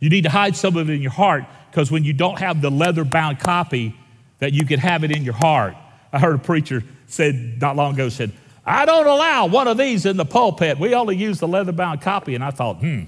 You 0.00 0.10
need 0.10 0.22
to 0.22 0.30
hide 0.30 0.56
some 0.56 0.76
of 0.76 0.90
it 0.90 0.92
in 0.92 1.02
your 1.02 1.12
heart, 1.12 1.44
because 1.70 1.92
when 1.92 2.02
you 2.02 2.12
don't 2.12 2.40
have 2.40 2.60
the 2.60 2.70
leather 2.70 3.04
bound 3.04 3.38
copy, 3.38 3.96
that 4.40 4.54
you 4.54 4.66
can 4.66 4.80
have 4.80 5.04
it 5.04 5.12
in 5.12 5.22
your 5.22 5.34
heart. 5.34 5.76
I 6.12 6.18
heard 6.18 6.34
a 6.34 6.38
preacher 6.38 6.82
said 7.06 7.60
not 7.60 7.76
long 7.76 7.94
ago, 7.94 8.08
said, 8.08 8.32
I 8.66 8.86
don't 8.86 9.06
allow 9.06 9.46
one 9.46 9.68
of 9.68 9.76
these 9.76 10.04
in 10.04 10.16
the 10.16 10.24
pulpit. 10.24 10.80
We 10.80 10.94
only 10.94 11.16
use 11.16 11.38
the 11.38 11.46
leather 11.46 11.72
bound 11.72 12.00
copy. 12.00 12.34
And 12.34 12.42
I 12.42 12.50
thought, 12.50 12.78
hmm, 12.78 13.04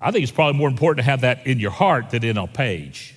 I 0.00 0.10
think 0.10 0.22
it's 0.22 0.32
probably 0.32 0.58
more 0.58 0.68
important 0.68 1.04
to 1.04 1.10
have 1.10 1.22
that 1.22 1.46
in 1.46 1.58
your 1.58 1.70
heart 1.70 2.10
than 2.10 2.24
in 2.24 2.36
a 2.36 2.46
page. 2.46 3.14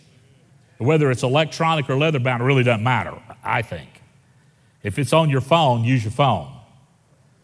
Whether 0.77 1.10
it's 1.12 1.24
electronic 1.24 1.89
or 1.89 1.98
leather 1.98 2.19
bound, 2.19 2.41
it 2.41 2.46
really 2.46 2.63
doesn't 2.63 2.84
matter, 2.84 3.17
I 3.43 3.62
think. 3.62 3.89
If 4.84 5.00
it's 5.00 5.12
on 5.12 5.29
your 5.29 5.41
phone, 5.41 5.84
use 5.84 6.03
your 6.03 6.12
phone. 6.12 6.53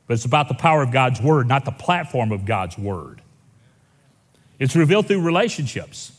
But 0.07 0.15
it's 0.15 0.25
about 0.25 0.47
the 0.47 0.53
power 0.53 0.83
of 0.83 0.91
God's 0.91 1.21
word, 1.21 1.47
not 1.47 1.65
the 1.65 1.71
platform 1.71 2.31
of 2.31 2.45
God's 2.45 2.77
word. 2.77 3.21
It's 4.59 4.75
revealed 4.75 5.07
through 5.07 5.21
relationships. 5.21 6.11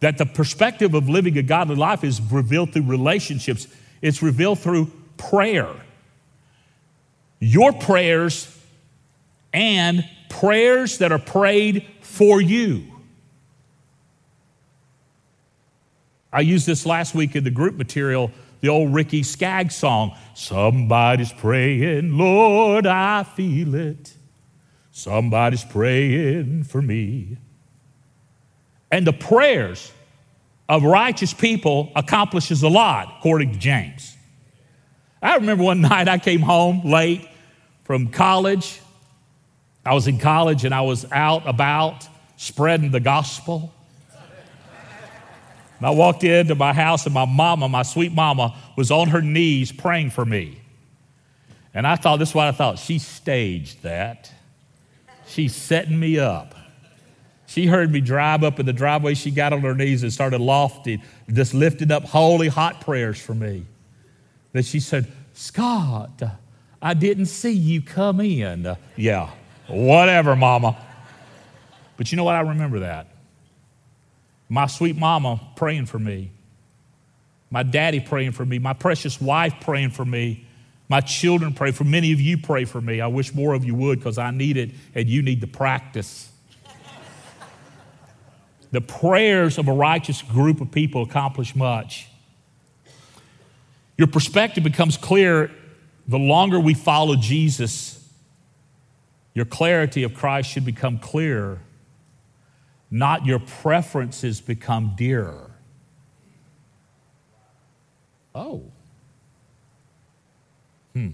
That 0.00 0.18
the 0.18 0.26
perspective 0.26 0.94
of 0.94 1.08
living 1.08 1.36
a 1.38 1.42
godly 1.42 1.76
life 1.76 2.04
is 2.04 2.20
revealed 2.20 2.72
through 2.72 2.84
relationships, 2.84 3.66
it's 4.00 4.22
revealed 4.22 4.58
through 4.58 4.90
prayer. 5.16 5.74
Your 7.40 7.72
prayers 7.72 8.54
and 9.52 10.08
prayers 10.28 10.98
that 10.98 11.12
are 11.12 11.18
prayed 11.18 11.86
for 12.00 12.40
you. 12.40 12.84
I 16.32 16.40
used 16.40 16.66
this 16.66 16.84
last 16.84 17.14
week 17.14 17.36
in 17.36 17.44
the 17.44 17.50
group 17.50 17.76
material, 17.76 18.30
the 18.60 18.68
old 18.68 18.92
Ricky 18.92 19.22
Skaggs 19.22 19.74
song. 19.74 20.16
Somebody's 20.34 21.32
praying, 21.32 22.16
Lord, 22.16 22.86
I 22.86 23.22
feel 23.22 23.74
it. 23.74 24.12
Somebody's 24.90 25.64
praying 25.64 26.64
for 26.64 26.82
me. 26.82 27.38
And 28.90 29.06
the 29.06 29.12
prayers 29.12 29.92
of 30.68 30.82
righteous 30.82 31.32
people 31.32 31.90
accomplishes 31.96 32.62
a 32.62 32.68
lot, 32.68 33.16
according 33.18 33.52
to 33.52 33.58
James. 33.58 34.16
I 35.22 35.36
remember 35.36 35.64
one 35.64 35.80
night 35.82 36.08
I 36.08 36.18
came 36.18 36.40
home 36.40 36.82
late 36.84 37.26
from 37.84 38.08
college. 38.08 38.80
I 39.88 39.94
was 39.94 40.06
in 40.06 40.18
college 40.18 40.66
and 40.66 40.74
I 40.74 40.82
was 40.82 41.10
out 41.10 41.48
about 41.48 42.06
spreading 42.36 42.90
the 42.90 43.00
gospel. 43.00 43.72
And 45.78 45.86
I 45.86 45.90
walked 45.90 46.24
into 46.24 46.54
my 46.54 46.74
house, 46.74 47.06
and 47.06 47.14
my 47.14 47.24
mama, 47.24 47.70
my 47.70 47.84
sweet 47.84 48.12
mama, 48.12 48.54
was 48.76 48.90
on 48.90 49.08
her 49.08 49.22
knees 49.22 49.72
praying 49.72 50.10
for 50.10 50.26
me. 50.26 50.60
And 51.72 51.86
I 51.86 51.96
thought, 51.96 52.18
this 52.18 52.30
is 52.30 52.34
what 52.34 52.48
I 52.48 52.52
thought. 52.52 52.78
She 52.78 52.98
staged 52.98 53.82
that. 53.82 54.30
She's 55.26 55.56
setting 55.56 55.98
me 55.98 56.18
up. 56.18 56.54
She 57.46 57.66
heard 57.66 57.90
me 57.90 58.02
drive 58.02 58.44
up 58.44 58.60
in 58.60 58.66
the 58.66 58.74
driveway. 58.74 59.14
She 59.14 59.30
got 59.30 59.54
on 59.54 59.60
her 59.60 59.74
knees 59.74 60.02
and 60.02 60.12
started 60.12 60.42
lofting, 60.42 61.00
just 61.32 61.54
lifting 61.54 61.90
up 61.90 62.04
holy, 62.04 62.48
hot 62.48 62.82
prayers 62.82 63.18
for 63.18 63.34
me. 63.34 63.64
Then 64.52 64.64
she 64.64 64.80
said, 64.80 65.10
Scott, 65.32 66.22
I 66.82 66.92
didn't 66.92 67.26
see 67.26 67.52
you 67.52 67.80
come 67.80 68.20
in. 68.20 68.76
Yeah, 68.96 69.30
whatever, 69.68 70.34
mama. 70.34 70.76
But 71.96 72.10
you 72.10 72.16
know 72.16 72.24
what? 72.24 72.34
I 72.34 72.40
remember 72.40 72.80
that. 72.80 73.08
My 74.48 74.66
sweet 74.66 74.96
mama 74.96 75.40
praying 75.56 75.86
for 75.86 75.98
me. 75.98 76.30
My 77.50 77.62
daddy 77.62 78.00
praying 78.00 78.32
for 78.32 78.44
me. 78.44 78.58
My 78.58 78.72
precious 78.72 79.20
wife 79.20 79.54
praying 79.60 79.90
for 79.90 80.04
me. 80.04 80.46
My 80.88 81.00
children 81.02 81.52
pray 81.52 81.70
for 81.72 81.84
many 81.84 82.12
of 82.12 82.20
you 82.20 82.38
pray 82.38 82.64
for 82.64 82.80
me. 82.80 83.00
I 83.00 83.08
wish 83.08 83.34
more 83.34 83.54
of 83.54 83.64
you 83.64 83.74
would 83.74 83.98
because 83.98 84.16
I 84.16 84.30
need 84.30 84.56
it 84.56 84.70
and 84.94 85.08
you 85.08 85.22
need 85.22 85.40
the 85.40 85.46
practice. 85.46 86.30
the 88.70 88.80
prayers 88.80 89.58
of 89.58 89.68
a 89.68 89.72
righteous 89.72 90.22
group 90.22 90.60
of 90.60 90.70
people 90.70 91.02
accomplish 91.02 91.54
much. 91.54 92.08
Your 93.98 94.06
perspective 94.06 94.64
becomes 94.64 94.96
clear 94.96 95.50
the 96.06 96.18
longer 96.18 96.58
we 96.58 96.72
follow 96.72 97.16
Jesus. 97.16 98.07
Your 99.34 99.44
clarity 99.44 100.02
of 100.02 100.14
Christ 100.14 100.50
should 100.50 100.64
become 100.64 100.98
clearer, 100.98 101.60
not 102.90 103.26
your 103.26 103.38
preferences 103.38 104.40
become 104.40 104.94
dearer. 104.96 105.50
Oh. 108.34 108.62
Hmm. 110.94 111.10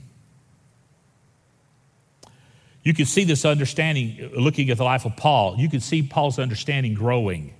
You 2.82 2.92
can 2.92 3.06
see 3.06 3.24
this 3.24 3.44
understanding 3.44 4.30
looking 4.36 4.70
at 4.70 4.76
the 4.76 4.84
life 4.84 5.06
of 5.06 5.16
Paul. 5.16 5.56
You 5.58 5.70
can 5.70 5.80
see 5.80 6.02
Paul's 6.02 6.38
understanding 6.38 6.94
growing. 6.94 7.54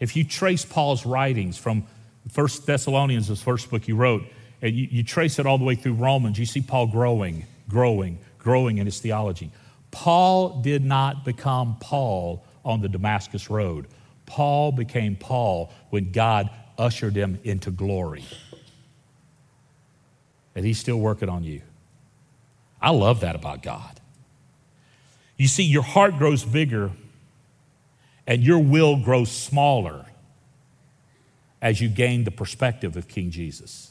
If 0.00 0.16
you 0.16 0.24
trace 0.24 0.64
Paul's 0.64 1.06
writings 1.06 1.56
from 1.56 1.86
First 2.30 2.66
Thessalonians, 2.66 3.28
the 3.28 3.36
first 3.36 3.70
book 3.70 3.84
he 3.84 3.92
wrote, 3.92 4.24
and 4.62 4.74
you, 4.74 4.88
you 4.90 5.02
trace 5.02 5.38
it 5.38 5.46
all 5.46 5.58
the 5.58 5.64
way 5.64 5.74
through 5.74 5.94
Romans, 5.94 6.38
you 6.38 6.46
see 6.46 6.62
Paul 6.62 6.86
growing, 6.86 7.44
growing, 7.68 8.18
growing 8.44 8.78
in 8.78 8.86
his 8.86 9.00
theology. 9.00 9.50
Paul 9.90 10.60
did 10.60 10.84
not 10.84 11.24
become 11.24 11.78
Paul 11.80 12.44
on 12.64 12.82
the 12.82 12.88
Damascus 12.88 13.50
Road. 13.50 13.86
Paul 14.26 14.70
became 14.70 15.16
Paul 15.16 15.72
when 15.90 16.12
God 16.12 16.50
ushered 16.78 17.16
him 17.16 17.40
into 17.42 17.70
glory. 17.70 18.24
And 20.54 20.64
he's 20.64 20.78
still 20.78 20.98
working 20.98 21.28
on 21.28 21.42
you. 21.42 21.62
I 22.80 22.90
love 22.90 23.20
that 23.20 23.34
about 23.34 23.62
God. 23.62 24.00
You 25.36 25.48
see, 25.48 25.64
your 25.64 25.82
heart 25.82 26.18
grows 26.18 26.44
bigger 26.44 26.92
and 28.26 28.42
your 28.42 28.58
will 28.58 28.96
grows 28.96 29.30
smaller 29.30 30.04
as 31.60 31.80
you 31.80 31.88
gain 31.88 32.24
the 32.24 32.30
perspective 32.30 32.96
of 32.96 33.08
King 33.08 33.30
Jesus. 33.30 33.90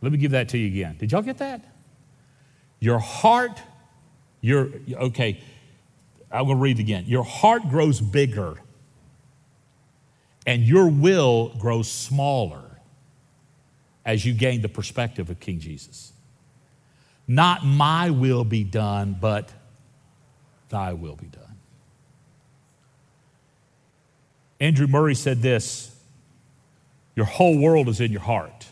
Let 0.00 0.10
me 0.10 0.18
give 0.18 0.32
that 0.32 0.48
to 0.50 0.58
you 0.58 0.66
again. 0.66 0.96
Did 0.98 1.12
y'all 1.12 1.22
get 1.22 1.38
that? 1.38 1.71
Your 2.82 2.98
heart, 2.98 3.62
your, 4.40 4.70
okay, 4.92 5.40
I'm 6.32 6.46
going 6.46 6.56
to 6.56 6.60
read 6.60 6.80
it 6.80 6.82
again. 6.82 7.04
Your 7.06 7.22
heart 7.22 7.68
grows 7.70 8.00
bigger 8.00 8.56
and 10.48 10.64
your 10.64 10.88
will 10.88 11.54
grows 11.60 11.88
smaller 11.88 12.80
as 14.04 14.26
you 14.26 14.34
gain 14.34 14.62
the 14.62 14.68
perspective 14.68 15.30
of 15.30 15.38
King 15.38 15.60
Jesus. 15.60 16.12
Not 17.28 17.64
my 17.64 18.10
will 18.10 18.42
be 18.42 18.64
done, 18.64 19.16
but 19.20 19.52
thy 20.68 20.92
will 20.92 21.14
be 21.14 21.26
done. 21.26 21.54
Andrew 24.58 24.88
Murray 24.88 25.14
said 25.14 25.40
this 25.40 25.94
Your 27.14 27.26
whole 27.26 27.60
world 27.60 27.88
is 27.88 28.00
in 28.00 28.10
your 28.10 28.22
heart. 28.22 28.66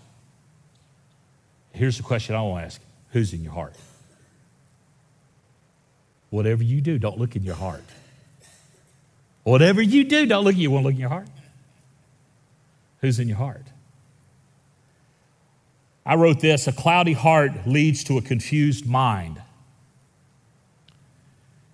Here's 1.70 1.96
the 1.96 2.02
question 2.02 2.34
I 2.34 2.42
want 2.42 2.62
to 2.62 2.66
ask 2.66 2.80
Who's 3.10 3.32
in 3.32 3.44
your 3.44 3.52
heart? 3.52 3.76
Whatever 6.30 6.62
you 6.62 6.80
do, 6.80 6.98
don't 6.98 7.18
look 7.18 7.36
in 7.36 7.42
your 7.42 7.56
heart. 7.56 7.84
Whatever 9.42 9.82
you 9.82 10.04
do, 10.04 10.26
don't 10.26 10.44
look. 10.44 10.56
You 10.56 10.70
want 10.70 10.84
to 10.84 10.86
look 10.86 10.94
in 10.94 11.00
your 11.00 11.08
heart. 11.08 11.28
Who's 13.00 13.18
in 13.18 13.28
your 13.28 13.38
heart? 13.38 13.64
I 16.04 16.14
wrote 16.14 16.40
this 16.40 16.66
a 16.66 16.72
cloudy 16.72 17.12
heart 17.12 17.66
leads 17.66 18.04
to 18.04 18.18
a 18.18 18.22
confused 18.22 18.86
mind. 18.86 19.40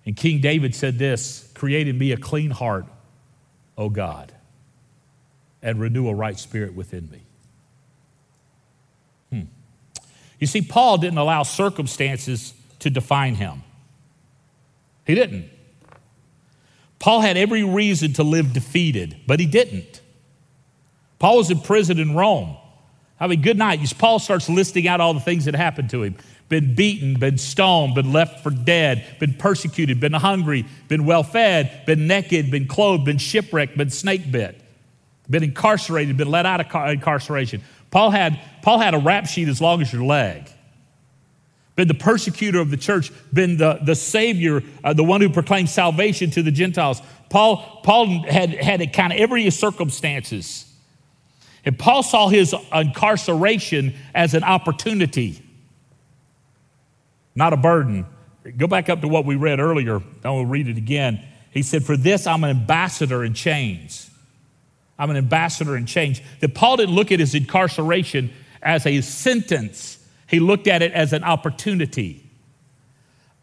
And 0.05 0.15
King 0.15 0.39
David 0.39 0.73
said 0.73 0.97
this 0.97 1.51
Create 1.53 1.87
in 1.87 1.97
me 1.97 2.11
a 2.11 2.17
clean 2.17 2.51
heart, 2.51 2.85
O 3.77 3.89
God, 3.89 4.31
and 5.61 5.79
renew 5.79 6.07
a 6.07 6.13
right 6.13 6.39
spirit 6.39 6.73
within 6.73 7.09
me. 7.11 7.21
Hmm. 9.31 9.47
You 10.39 10.47
see, 10.47 10.61
Paul 10.61 10.97
didn't 10.97 11.17
allow 11.17 11.43
circumstances 11.43 12.53
to 12.79 12.89
define 12.89 13.35
him. 13.35 13.63
He 15.07 15.15
didn't. 15.15 15.49
Paul 16.99 17.21
had 17.21 17.37
every 17.37 17.63
reason 17.63 18.13
to 18.13 18.23
live 18.23 18.53
defeated, 18.53 19.15
but 19.25 19.39
he 19.39 19.45
didn't. 19.45 20.01
Paul 21.17 21.37
was 21.37 21.49
in 21.49 21.61
prison 21.61 21.97
in 21.97 22.15
Rome. 22.15 22.57
I 23.19 23.27
mean, 23.27 23.41
good 23.41 23.57
night. 23.57 23.79
Paul 23.97 24.19
starts 24.19 24.49
listing 24.49 24.87
out 24.87 25.01
all 25.01 25.13
the 25.13 25.19
things 25.19 25.45
that 25.45 25.55
happened 25.55 25.89
to 25.91 26.03
him 26.03 26.17
been 26.49 26.75
beaten, 26.75 27.19
been 27.19 27.37
stoned, 27.37 27.93
been 27.93 28.13
left 28.13 28.41
for 28.41 28.49
dead, 28.49 29.05
been 29.19 29.33
persecuted, 29.33 29.99
been 29.99 30.13
hungry, 30.13 30.65
been 30.87 31.05
well 31.05 31.23
fed, 31.23 31.81
been 31.85 32.07
naked, 32.07 32.49
been 32.49 32.67
clothed, 32.67 33.03
been 33.03 33.17
shipwrecked, 33.17 33.77
been 33.77 33.89
snake 33.89 34.31
bit, 34.31 34.61
been 35.29 35.43
incarcerated, 35.43 36.15
been 36.15 36.29
let 36.29 36.45
out 36.45 36.61
of 36.61 36.89
incarceration. 36.89 37.61
Paul 37.91 38.11
had, 38.11 38.39
Paul 38.61 38.79
had 38.79 38.93
a 38.93 38.97
rap 38.97 39.27
sheet 39.27 39.49
as 39.49 39.59
long 39.59 39.81
as 39.81 39.91
your 39.91 40.05
leg. 40.05 40.49
Been 41.77 41.87
the 41.87 41.93
persecutor 41.93 42.59
of 42.59 42.69
the 42.69 42.75
church, 42.75 43.11
been 43.31 43.55
the, 43.55 43.79
the 43.81 43.95
savior, 43.95 44.61
uh, 44.83 44.91
the 44.91 45.03
one 45.05 45.21
who 45.21 45.29
proclaimed 45.29 45.69
salvation 45.69 46.29
to 46.31 46.43
the 46.43 46.51
Gentiles. 46.51 47.01
Paul, 47.29 47.81
Paul 47.83 48.23
had, 48.23 48.49
had 48.49 48.91
kind 48.91 49.13
of 49.13 49.19
every 49.19 49.49
circumstances 49.49 50.67
and 51.67 51.77
Paul 51.77 52.01
saw 52.01 52.29
his 52.29 52.55
incarceration 52.73 53.93
as 54.15 54.33
an 54.33 54.45
opportunity, 54.45 55.43
not 57.35 57.51
a 57.51 57.57
burden. 57.57 58.05
Go 58.55 58.67
back 58.67 58.87
up 58.87 59.01
to 59.01 59.09
what 59.09 59.25
we 59.25 59.35
read 59.35 59.59
earlier. 59.59 60.01
I 60.23 60.29
will 60.29 60.45
read 60.45 60.69
it 60.69 60.77
again. 60.77 61.21
He 61.51 61.63
said, 61.63 61.83
For 61.83 61.97
this 61.97 62.25
I'm 62.25 62.45
an 62.45 62.51
ambassador 62.51 63.21
in 63.21 63.33
chains. 63.33 64.09
I'm 64.97 65.09
an 65.09 65.17
ambassador 65.17 65.75
in 65.75 65.85
chains. 65.85 66.21
That 66.39 66.55
Paul 66.55 66.77
didn't 66.77 66.95
look 66.95 67.11
at 67.11 67.19
his 67.19 67.35
incarceration 67.35 68.31
as 68.61 68.85
a 68.85 69.01
sentence, 69.01 69.96
he 70.27 70.39
looked 70.39 70.67
at 70.67 70.81
it 70.81 70.91
as 70.91 71.13
an 71.13 71.23
opportunity. 71.23 72.23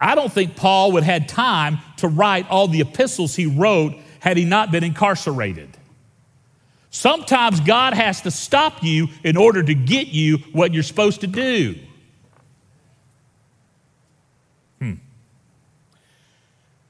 I 0.00 0.14
don't 0.14 0.32
think 0.32 0.54
Paul 0.54 0.92
would 0.92 1.02
have 1.02 1.22
had 1.22 1.28
time 1.28 1.78
to 1.98 2.08
write 2.08 2.48
all 2.50 2.68
the 2.68 2.80
epistles 2.80 3.34
he 3.34 3.46
wrote 3.46 3.94
had 4.20 4.36
he 4.36 4.44
not 4.44 4.70
been 4.70 4.84
incarcerated. 4.84 5.76
Sometimes 6.90 7.60
God 7.60 7.94
has 7.94 8.20
to 8.22 8.30
stop 8.30 8.82
you 8.82 9.08
in 9.24 9.36
order 9.36 9.62
to 9.62 9.74
get 9.74 10.08
you 10.08 10.38
what 10.52 10.72
you're 10.72 10.82
supposed 10.82 11.22
to 11.22 11.26
do. 11.26 11.74
Hmm. 14.78 14.94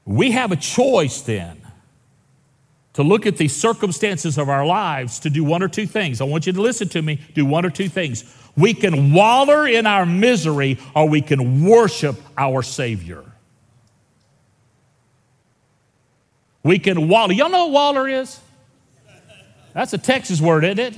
We 0.05 0.31
have 0.31 0.51
a 0.51 0.55
choice 0.55 1.21
then 1.21 1.65
to 2.93 3.03
look 3.03 3.25
at 3.25 3.37
the 3.37 3.47
circumstances 3.47 4.37
of 4.37 4.47
our 4.47 4.65
lives 4.65 5.19
to 5.19 5.29
do 5.29 5.43
one 5.43 5.61
or 5.61 5.67
two 5.67 5.85
things. 5.85 6.21
I 6.21 6.23
want 6.23 6.47
you 6.47 6.53
to 6.53 6.61
listen 6.61 6.87
to 6.89 7.01
me. 7.01 7.19
Do 7.33 7.45
one 7.45 7.65
or 7.65 7.69
two 7.69 7.89
things. 7.89 8.23
We 8.57 8.73
can 8.73 9.13
waller 9.13 9.67
in 9.67 9.85
our 9.85 10.05
misery 10.05 10.79
or 10.95 11.09
we 11.09 11.21
can 11.21 11.65
worship 11.65 12.15
our 12.37 12.63
Savior. 12.63 13.23
We 16.63 16.79
can 16.79 17.07
waller. 17.09 17.33
Y'all 17.33 17.49
know 17.49 17.65
what 17.65 17.73
waller 17.73 18.09
is? 18.09 18.39
That's 19.73 19.93
a 19.93 19.97
Texas 19.97 20.39
word, 20.39 20.63
isn't 20.63 20.79
it? 20.79 20.97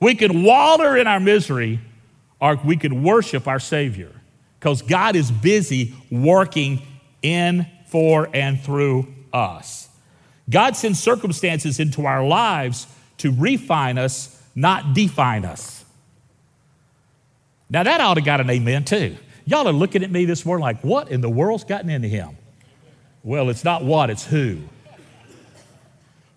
We 0.00 0.14
can 0.14 0.42
wallow 0.42 0.94
in 0.94 1.06
our 1.06 1.18
misery 1.18 1.80
or 2.40 2.60
we 2.62 2.76
can 2.76 3.02
worship 3.02 3.48
our 3.48 3.58
Savior 3.58 4.12
because 4.58 4.82
God 4.82 5.16
is 5.16 5.30
busy 5.30 5.94
working 6.10 6.82
in, 7.22 7.66
for, 7.86 8.28
and 8.34 8.60
through 8.60 9.12
us. 9.32 9.88
God 10.50 10.76
sends 10.76 11.00
circumstances 11.00 11.80
into 11.80 12.04
our 12.04 12.24
lives 12.24 12.86
to 13.18 13.32
refine 13.32 13.96
us, 13.96 14.42
not 14.54 14.92
define 14.92 15.44
us. 15.44 15.83
Now, 17.74 17.82
that 17.82 18.00
ought 18.00 18.14
to 18.14 18.20
got 18.20 18.40
an 18.40 18.48
amen 18.48 18.84
too. 18.84 19.16
Y'all 19.46 19.66
are 19.66 19.72
looking 19.72 20.04
at 20.04 20.10
me 20.12 20.26
this 20.26 20.46
morning 20.46 20.62
like, 20.62 20.82
what 20.82 21.10
in 21.10 21.20
the 21.20 21.28
world's 21.28 21.64
gotten 21.64 21.90
into 21.90 22.06
him? 22.06 22.36
Well, 23.24 23.50
it's 23.50 23.64
not 23.64 23.84
what, 23.84 24.10
it's 24.10 24.24
who. 24.24 24.60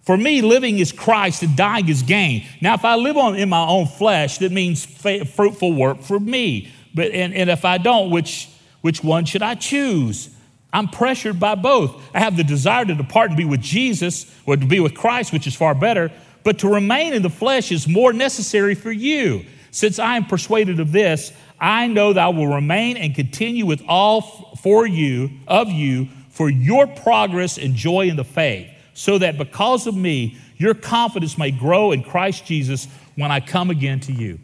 For 0.01 0.17
me, 0.17 0.41
living 0.41 0.79
is 0.79 0.91
Christ 0.91 1.43
and 1.43 1.55
dying 1.55 1.89
is 1.89 2.01
gain. 2.01 2.43
Now, 2.59 2.73
if 2.73 2.83
I 2.83 2.95
live 2.95 3.17
on 3.17 3.35
in 3.35 3.49
my 3.49 3.67
own 3.67 3.85
flesh, 3.85 4.39
that 4.39 4.51
means 4.51 4.83
fruitful 4.83 5.73
work 5.73 6.01
for 6.01 6.19
me. 6.19 6.71
But 6.95 7.11
and, 7.11 7.35
and 7.35 7.51
if 7.51 7.65
I 7.65 7.77
don't, 7.77 8.09
which 8.09 8.49
which 8.81 9.03
one 9.03 9.25
should 9.25 9.43
I 9.43 9.53
choose? 9.53 10.31
I'm 10.73 10.87
pressured 10.87 11.39
by 11.39 11.53
both. 11.53 12.01
I 12.15 12.19
have 12.19 12.35
the 12.35 12.43
desire 12.43 12.83
to 12.83 12.95
depart 12.95 13.29
and 13.29 13.37
be 13.37 13.45
with 13.45 13.61
Jesus, 13.61 14.25
or 14.47 14.57
to 14.57 14.65
be 14.65 14.79
with 14.79 14.95
Christ, 14.95 15.31
which 15.31 15.45
is 15.45 15.53
far 15.53 15.75
better. 15.75 16.11
But 16.43 16.57
to 16.59 16.67
remain 16.67 17.13
in 17.13 17.21
the 17.21 17.29
flesh 17.29 17.71
is 17.71 17.87
more 17.87 18.11
necessary 18.11 18.73
for 18.73 18.91
you. 18.91 19.45
Since 19.71 19.99
I 19.99 20.17
am 20.17 20.25
persuaded 20.25 20.79
of 20.79 20.91
this, 20.91 21.31
I 21.59 21.87
know 21.87 22.13
that 22.13 22.23
I 22.23 22.29
will 22.29 22.47
remain 22.47 22.97
and 22.97 23.15
continue 23.15 23.65
with 23.65 23.83
all 23.87 24.55
for 24.61 24.87
you, 24.87 25.31
of 25.47 25.69
you, 25.69 26.07
for 26.29 26.49
your 26.49 26.87
progress 26.87 27.57
and 27.57 27.75
joy 27.75 28.07
in 28.07 28.15
the 28.15 28.23
faith 28.23 28.69
so 28.93 29.17
that 29.17 29.37
because 29.37 29.87
of 29.87 29.95
me, 29.95 30.37
your 30.57 30.73
confidence 30.73 31.37
may 31.37 31.51
grow 31.51 31.91
in 31.91 32.03
Christ 32.03 32.45
Jesus 32.45 32.87
when 33.15 33.31
I 33.31 33.39
come 33.39 33.69
again 33.69 33.99
to 34.01 34.11
you. 34.11 34.39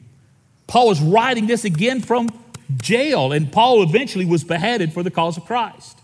Paul 0.68 0.90
was 0.90 1.02
writing 1.02 1.48
this 1.48 1.66
again 1.66 2.02
from 2.02 2.30
jail, 2.78 3.32
and 3.32 3.52
Paul 3.52 3.84
eventually 3.84 4.26
was 4.26 4.44
beheaded 4.44 4.94
for 4.94 5.04
the 5.04 5.12
cause 5.12 5.38
of 5.38 5.46
Christ. 5.46 6.00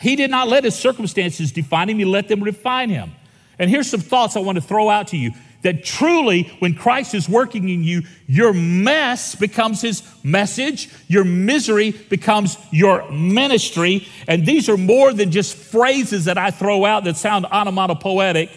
He 0.00 0.16
did 0.16 0.30
not 0.30 0.48
let 0.48 0.64
his 0.64 0.74
circumstances 0.74 1.52
define 1.52 1.88
him, 1.88 1.98
he 1.98 2.04
let 2.04 2.28
them 2.28 2.42
refine 2.42 2.90
him. 2.90 3.12
And 3.58 3.70
here's 3.70 3.90
some 3.90 4.00
thoughts 4.00 4.36
I 4.36 4.40
want 4.40 4.56
to 4.56 4.62
throw 4.62 4.90
out 4.90 5.08
to 5.08 5.16
you 5.16 5.32
that 5.66 5.82
truly, 5.82 6.44
when 6.60 6.76
Christ 6.76 7.12
is 7.12 7.28
working 7.28 7.68
in 7.68 7.82
you, 7.82 8.02
your 8.28 8.52
mess 8.52 9.34
becomes 9.34 9.80
his 9.80 10.00
message, 10.22 10.88
your 11.08 11.24
misery 11.24 11.90
becomes 11.90 12.56
your 12.70 13.10
ministry. 13.10 14.06
And 14.28 14.46
these 14.46 14.68
are 14.68 14.76
more 14.76 15.12
than 15.12 15.32
just 15.32 15.56
phrases 15.56 16.26
that 16.26 16.38
I 16.38 16.52
throw 16.52 16.84
out 16.84 17.02
that 17.02 17.16
sound 17.16 17.46
onomatopoetic. 17.46 18.48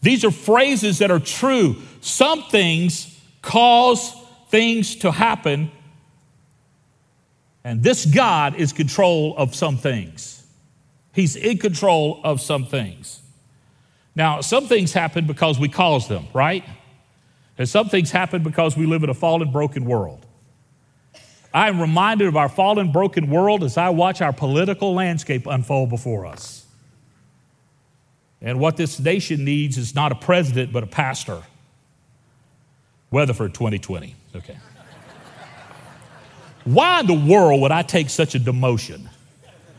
These 0.00 0.24
are 0.24 0.30
phrases 0.30 1.00
that 1.00 1.10
are 1.10 1.18
true. 1.18 1.74
Some 2.00 2.44
things 2.44 3.18
cause 3.42 4.14
things 4.50 4.94
to 4.96 5.10
happen, 5.10 5.68
and 7.64 7.82
this 7.82 8.06
God 8.06 8.54
is 8.54 8.72
control 8.72 9.34
of 9.36 9.52
some 9.52 9.76
things. 9.76 10.46
He's 11.12 11.34
in 11.34 11.58
control 11.58 12.20
of 12.22 12.40
some 12.40 12.66
things. 12.66 13.20
Now, 14.18 14.40
some 14.40 14.66
things 14.66 14.92
happen 14.92 15.28
because 15.28 15.60
we 15.60 15.68
cause 15.68 16.08
them, 16.08 16.26
right? 16.34 16.64
And 17.56 17.68
some 17.68 17.88
things 17.88 18.10
happen 18.10 18.42
because 18.42 18.76
we 18.76 18.84
live 18.84 19.04
in 19.04 19.10
a 19.10 19.14
fallen, 19.14 19.52
broken 19.52 19.84
world. 19.84 20.26
I 21.54 21.68
am 21.68 21.80
reminded 21.80 22.26
of 22.26 22.36
our 22.36 22.48
fallen, 22.48 22.90
broken 22.90 23.30
world 23.30 23.62
as 23.62 23.76
I 23.76 23.90
watch 23.90 24.20
our 24.20 24.32
political 24.32 24.92
landscape 24.92 25.46
unfold 25.46 25.90
before 25.90 26.26
us. 26.26 26.66
And 28.42 28.58
what 28.58 28.76
this 28.76 28.98
nation 28.98 29.44
needs 29.44 29.78
is 29.78 29.94
not 29.94 30.10
a 30.10 30.16
president, 30.16 30.72
but 30.72 30.82
a 30.82 30.88
pastor. 30.88 31.44
Weatherford 33.12 33.54
2020. 33.54 34.16
Okay. 34.34 34.58
Why 36.64 37.00
in 37.00 37.06
the 37.06 37.14
world 37.14 37.60
would 37.62 37.72
I 37.72 37.82
take 37.82 38.10
such 38.10 38.34
a 38.34 38.40
demotion? 38.40 39.08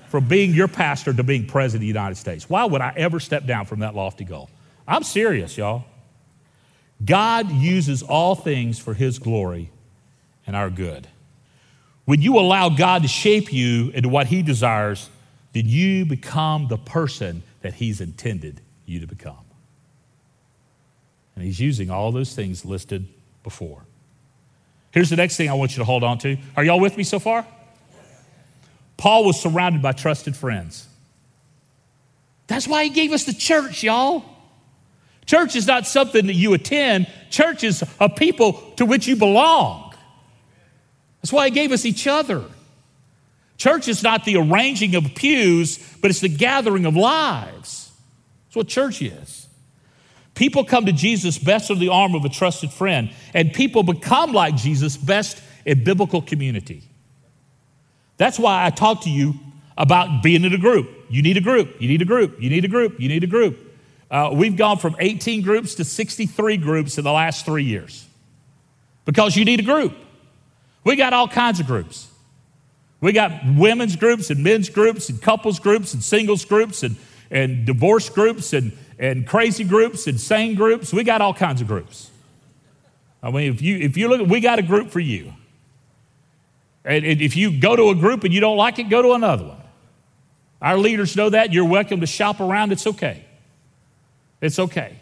From 0.10 0.28
being 0.28 0.54
your 0.54 0.68
pastor 0.68 1.14
to 1.14 1.24
being 1.24 1.46
president 1.46 1.78
of 1.78 1.82
the 1.82 1.88
United 1.88 2.16
States. 2.16 2.50
Why 2.50 2.66
would 2.66 2.82
I 2.82 2.94
ever 2.98 3.20
step 3.20 3.46
down 3.46 3.66
from 3.66 3.80
that 3.80 3.96
lofty 3.96 4.26
goal? 4.26 4.50
I'm 4.88 5.04
serious, 5.04 5.58
y'all. 5.58 5.86
God 7.04 7.52
uses 7.52 8.04
all 8.04 8.36
things 8.36 8.80
for 8.80 8.94
his 8.94 9.20
glory 9.20 9.72
and 10.46 10.56
our 10.56 10.70
good. 10.70 11.08
When 12.06 12.22
you 12.22 12.40
allow 12.40 12.70
God 12.70 13.04
to 13.04 13.08
shape 13.08 13.54
you 13.54 13.92
into 13.92 14.10
what 14.10 14.28
he 14.28 14.42
desires, 14.42 15.10
then 15.54 15.68
you 15.68 16.06
become 16.06 16.68
the 16.68 16.78
person 16.78 17.44
that 17.62 17.76
he's 17.76 18.02
intended 18.02 18.62
you 18.86 19.00
to 19.00 19.08
become. 19.08 19.38
And 21.36 21.46
he's 21.46 21.60
using 21.60 21.90
all 21.90 22.12
those 22.12 22.34
things 22.34 22.66
listed 22.66 23.08
before. 23.44 23.84
Here's 24.92 25.10
the 25.10 25.16
next 25.16 25.38
thing 25.38 25.50
I 25.50 25.54
want 25.54 25.72
you 25.72 25.78
to 25.78 25.86
hold 25.86 26.04
on 26.04 26.18
to. 26.20 26.36
Are 26.58 26.64
y'all 26.64 26.80
with 26.80 26.98
me 26.98 27.04
so 27.04 27.20
far? 27.20 27.46
Paul 29.00 29.24
was 29.24 29.40
surrounded 29.40 29.82
by 29.82 29.94
trusted 29.94 30.36
friends. 30.36 30.86
That's 32.48 32.68
why 32.68 32.84
he 32.84 32.90
gave 32.90 33.14
us 33.14 33.24
the 33.24 33.34
church, 33.34 33.82
y'all. 33.82 34.26
Church 35.26 35.56
is 35.56 35.66
not 35.66 35.88
something 35.88 36.28
that 36.28 36.34
you 36.34 36.54
attend, 36.54 37.08
church 37.30 37.64
is 37.64 37.82
a 38.00 38.10
people 38.10 38.54
to 38.76 38.86
which 38.86 39.08
you 39.08 39.16
belong. 39.16 39.96
That's 41.22 41.32
why 41.32 41.46
he 41.46 41.52
gave 41.52 41.72
us 41.72 41.86
each 41.86 42.08
other. 42.08 42.44
Church 43.58 43.88
is 43.88 44.04
not 44.04 44.26
the 44.26 44.36
arranging 44.36 44.96
of 44.96 45.16
pews, 45.16 45.78
but 46.02 46.12
it's 46.12 46.20
the 46.20 46.28
gathering 46.30 46.86
of 46.86 46.98
lives. 46.98 47.92
That's 48.48 48.56
what 48.58 48.68
church 48.68 49.02
is. 49.02 49.48
People 50.36 50.66
come 50.66 50.88
to 50.88 50.94
Jesus 50.94 51.38
best 51.38 51.72
under 51.72 51.80
the 51.80 51.90
arm 51.90 52.16
of 52.16 52.26
a 52.26 52.30
trusted 52.30 52.72
friend, 52.72 53.12
and 53.34 53.54
people 53.54 53.84
become 53.84 54.34
like 54.34 54.58
Jesus 54.58 54.98
best 54.98 55.42
in 55.66 55.86
biblical 55.86 56.22
community. 56.22 56.89
That's 58.20 58.38
why 58.38 58.66
I 58.66 58.70
talk 58.70 59.04
to 59.04 59.10
you 59.10 59.34
about 59.78 60.22
being 60.22 60.44
in 60.44 60.54
a 60.54 60.58
group. 60.58 60.90
You 61.10 61.24
need 61.24 61.38
a 61.38 61.42
group. 61.42 61.82
You 61.82 61.88
need 61.88 62.02
a 62.02 62.06
group. 62.06 62.40
You 62.40 62.50
need 62.50 62.66
a 62.66 62.68
group. 62.68 63.00
You 63.00 63.08
need 63.08 63.24
a 63.24 63.28
group. 63.28 63.58
Uh, 64.12 64.32
we've 64.34 64.58
gone 64.58 64.78
from 64.78 64.96
18 65.00 65.42
groups 65.42 65.76
to 65.76 65.86
63 65.86 66.58
groups 66.58 66.98
in 66.98 67.06
the 67.06 67.12
last 67.14 67.46
three 67.46 67.64
years 67.64 68.06
because 69.06 69.38
you 69.38 69.46
need 69.46 69.62
a 69.62 69.64
group. 69.64 69.96
We 70.84 70.98
got 70.98 71.14
all 71.14 71.30
kinds 71.30 71.62
of 71.62 71.66
groups. 71.66 72.10
We 73.00 73.14
got 73.14 73.32
women's 73.56 73.96
groups 73.96 74.30
and 74.30 74.44
men's 74.44 74.68
groups 74.68 75.08
and 75.08 75.22
couples 75.22 75.60
groups 75.60 75.94
and 75.94 76.04
singles 76.04 76.44
groups 76.44 76.84
and, 76.84 76.98
and 77.32 77.66
divorce 77.66 78.10
groups 78.10 78.52
and, 78.52 78.74
and 78.98 79.26
crazy 79.26 79.64
groups 79.64 80.08
and 80.08 80.20
sane 80.20 80.56
groups. 80.56 80.92
We 80.92 81.06
got 81.06 81.22
all 81.22 81.34
kinds 81.34 81.62
of 81.62 81.68
groups. 81.68 82.12
I 83.24 83.32
mean, 83.32 83.54
if 83.54 83.62
you, 83.62 83.78
if 83.78 83.96
you 83.96 84.10
look, 84.10 84.28
we 84.28 84.42
got 84.42 84.60
a 84.60 84.64
group 84.64 84.90
for 84.90 85.00
you. 85.00 85.34
And 86.90 87.06
if 87.06 87.36
you 87.36 87.52
go 87.60 87.76
to 87.76 87.90
a 87.92 87.96
group 87.96 88.24
and 88.24 88.34
you 88.34 88.42
don't 88.42 88.58
like 88.58 88.80
it, 88.80 88.90
go 88.90 89.04
to 89.04 89.12
another 89.12 89.46
one. 89.46 89.62
Our 90.60 90.78
leaders 90.78 91.16
know 91.16 91.30
that. 91.30 91.54
You're 91.54 91.66
welcome 91.66 92.02
to 92.02 92.08
shop 92.08 92.40
around. 92.40 92.72
It's 92.72 92.88
okay. 92.88 93.24
It's 94.42 94.58
okay. 94.58 95.00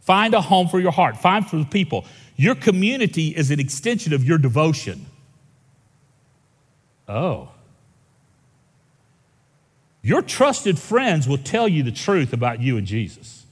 Find 0.00 0.32
a 0.32 0.40
home 0.40 0.68
for 0.68 0.80
your 0.80 0.90
heart, 0.90 1.18
find 1.18 1.46
for 1.46 1.58
the 1.58 1.66
people. 1.66 2.06
Your 2.36 2.54
community 2.54 3.28
is 3.28 3.50
an 3.50 3.60
extension 3.60 4.14
of 4.14 4.24
your 4.24 4.38
devotion. 4.38 5.04
Oh. 7.06 7.50
Your 10.00 10.22
trusted 10.22 10.78
friends 10.78 11.28
will 11.28 11.38
tell 11.38 11.68
you 11.68 11.82
the 11.82 11.92
truth 11.92 12.32
about 12.32 12.60
you 12.60 12.78
and 12.78 12.86
Jesus. 12.86 13.44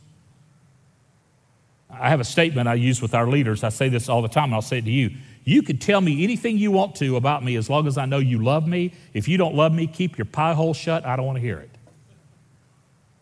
I 1.90 2.08
have 2.08 2.20
a 2.20 2.24
statement 2.24 2.68
I 2.68 2.74
use 2.74 3.02
with 3.02 3.14
our 3.14 3.28
leaders. 3.28 3.62
I 3.62 3.68
say 3.68 3.90
this 3.90 4.08
all 4.08 4.22
the 4.22 4.28
time, 4.28 4.44
and 4.44 4.54
I'll 4.54 4.62
say 4.62 4.78
it 4.78 4.86
to 4.86 4.90
you. 4.90 5.10
You 5.44 5.62
can 5.62 5.78
tell 5.78 6.00
me 6.00 6.22
anything 6.22 6.58
you 6.58 6.70
want 6.70 6.94
to 6.96 7.16
about 7.16 7.42
me 7.42 7.56
as 7.56 7.70
long 7.70 7.86
as 7.86 7.96
I 7.96 8.06
know 8.06 8.18
you 8.18 8.42
love 8.42 8.66
me. 8.68 8.92
If 9.14 9.26
you 9.26 9.36
don't 9.36 9.54
love 9.54 9.72
me, 9.72 9.86
keep 9.86 10.18
your 10.18 10.26
pie 10.26 10.54
hole 10.54 10.74
shut. 10.74 11.04
I 11.06 11.16
don't 11.16 11.26
want 11.26 11.36
to 11.36 11.42
hear 11.42 11.58
it. 11.58 11.70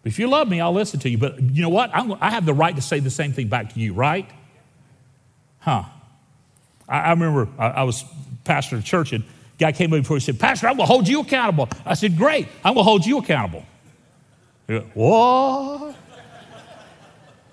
If 0.05 0.19
you 0.19 0.27
love 0.27 0.49
me, 0.49 0.61
I'll 0.61 0.73
listen 0.73 1.01
to 1.01 1.09
you. 1.09 1.19
But 1.19 1.41
you 1.41 1.63
know 1.63 1.69
what? 1.69 1.91
I'm, 1.93 2.13
i 2.21 2.31
have 2.31 2.47
the 2.47 2.55
right 2.55 2.75
to 2.75 2.83
say 2.83 3.01
the 3.01 3.11
same 3.11 3.33
thing 3.33 3.49
back 3.49 3.75
to 3.75 3.81
you, 3.81 3.93
right? 3.93 4.29
Huh. 5.61 5.85
I, 6.89 7.01
I 7.01 7.11
remember 7.11 7.49
I, 7.59 7.67
I, 7.69 7.83
was 7.83 8.05
pastor 8.45 8.77
of 8.77 8.85
church 8.85 9.13
and 9.13 9.25
guy 9.59 9.73
came 9.73 9.93
over 9.93 10.01
before 10.01 10.17
and 10.17 10.23
said, 10.23 10.41
Pastor, 10.41 10.69
I'm 10.69 10.77
going 10.77 10.87
to 10.87 10.93
hold 10.93 11.09
you 11.09 11.21
accountable. 11.21 11.69
I 11.85 11.95
said, 11.95 12.17
Great. 12.17 12.49
I'm 12.65 12.75
going 12.75 12.85
to 12.85 12.89
hold 12.89 13.05
you 13.05 13.19
accountable. 13.19 13.65
Went, 14.69 14.97
what? 14.97 15.97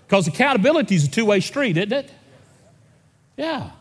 Because 0.08 0.28
accountability 0.28 0.96
is 0.96 1.06
a 1.06 1.12
two 1.12 1.26
way 1.26 1.40
street, 1.40 1.78
isn't 1.78 1.92
it? 1.92 2.12
Yeah. 3.38 3.72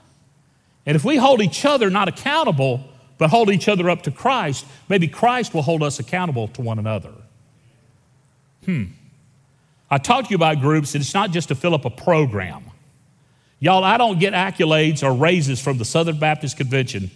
And 0.87 0.97
if 0.97 1.05
we 1.05 1.17
hold 1.17 1.41
each 1.41 1.65
other 1.65 1.91
not 1.91 2.09
accountable, 2.09 2.85
but 3.19 3.31
hold 3.31 3.51
each 3.51 3.69
other 3.69 3.89
up 3.89 4.03
to 4.03 4.11
Christ, 4.11 4.67
maybe 4.89 5.09
Christ 5.09 5.55
will 5.55 5.63
hold 5.63 5.83
us 5.83 5.99
accountable 5.99 6.49
to 6.49 6.63
one 6.63 6.79
another. 6.79 7.13
Hmm. 8.65 8.85
I 9.91 9.99
talked 9.99 10.29
to 10.29 10.31
you 10.31 10.37
about 10.37 10.61
groups, 10.61 10.95
and 10.95 11.03
it's 11.03 11.15
not 11.15 11.31
just 11.31 11.49
to 11.49 11.55
fill 11.55 11.75
up 11.75 11.85
a 11.85 11.91
program. 11.91 12.65
Y'all, 13.61 13.85
I 13.85 13.97
don't 13.97 14.19
get 14.19 14.35
accolades 14.35 15.03
or 15.03 15.15
raises 15.15 15.61
from 15.61 15.79
the 15.79 15.85
Southern 15.85 16.19
Baptist 16.19 16.57
Convention 16.57 17.11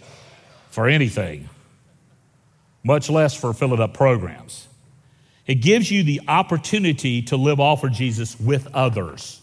for 0.71 0.87
anything, 0.87 1.49
much 2.83 3.09
less 3.09 3.35
for 3.35 3.53
filling 3.53 3.81
up 3.81 3.93
programs. 3.93 4.67
It 5.45 5.55
gives 5.55 5.91
you 5.91 6.03
the 6.03 6.21
opportunity 6.27 7.23
to 7.23 7.37
live 7.37 7.59
all 7.59 7.75
for 7.75 7.89
Jesus 7.89 8.39
with 8.39 8.67
others. 8.73 9.41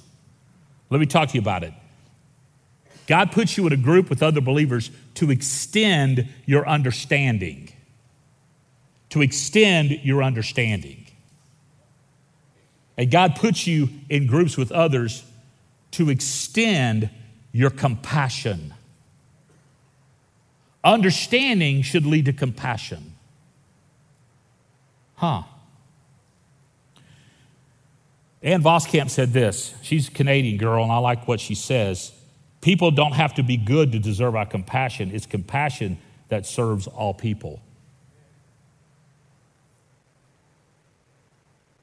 Let 0.88 1.00
me 1.00 1.06
talk 1.06 1.28
to 1.30 1.34
you 1.34 1.40
about 1.40 1.64
it. 1.64 1.74
God 3.06 3.32
puts 3.32 3.56
you 3.56 3.66
in 3.66 3.72
a 3.72 3.76
group 3.76 4.10
with 4.10 4.22
other 4.22 4.40
believers 4.40 4.90
to 5.14 5.30
extend 5.30 6.28
your 6.44 6.68
understanding. 6.68 7.70
To 9.10 9.22
extend 9.22 9.90
your 10.02 10.22
understanding. 10.22 11.06
And 12.96 13.10
God 13.10 13.36
puts 13.36 13.66
you 13.66 13.88
in 14.08 14.26
groups 14.26 14.56
with 14.56 14.72
others 14.72 15.24
to 15.92 16.10
extend 16.10 17.10
your 17.52 17.70
compassion. 17.70 18.74
Understanding 20.82 21.82
should 21.82 22.06
lead 22.06 22.26
to 22.26 22.32
compassion. 22.32 23.14
Huh. 25.16 25.42
Ann 28.42 28.62
Voskamp 28.62 29.10
said 29.10 29.32
this. 29.32 29.74
She's 29.82 30.08
a 30.08 30.10
Canadian 30.10 30.58
girl, 30.58 30.82
and 30.82 30.92
I 30.92 30.98
like 30.98 31.26
what 31.26 31.40
she 31.40 31.54
says. 31.54 32.12
People 32.60 32.90
don't 32.90 33.12
have 33.12 33.34
to 33.34 33.42
be 33.42 33.56
good 33.56 33.92
to 33.92 33.98
deserve 33.98 34.34
our 34.34 34.46
compassion. 34.46 35.10
It's 35.12 35.26
compassion 35.26 35.98
that 36.28 36.46
serves 36.46 36.86
all 36.86 37.14
people. 37.14 37.60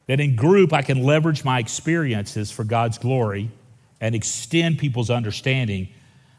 That 0.07 0.19
in 0.19 0.36
group, 0.36 0.73
I 0.73 0.81
can 0.81 1.03
leverage 1.03 1.45
my 1.45 1.59
experiences 1.59 2.51
for 2.51 2.63
God's 2.63 2.97
glory 2.97 3.49
and 4.01 4.13
extend 4.13 4.79
people's 4.79 5.09
understanding. 5.09 5.88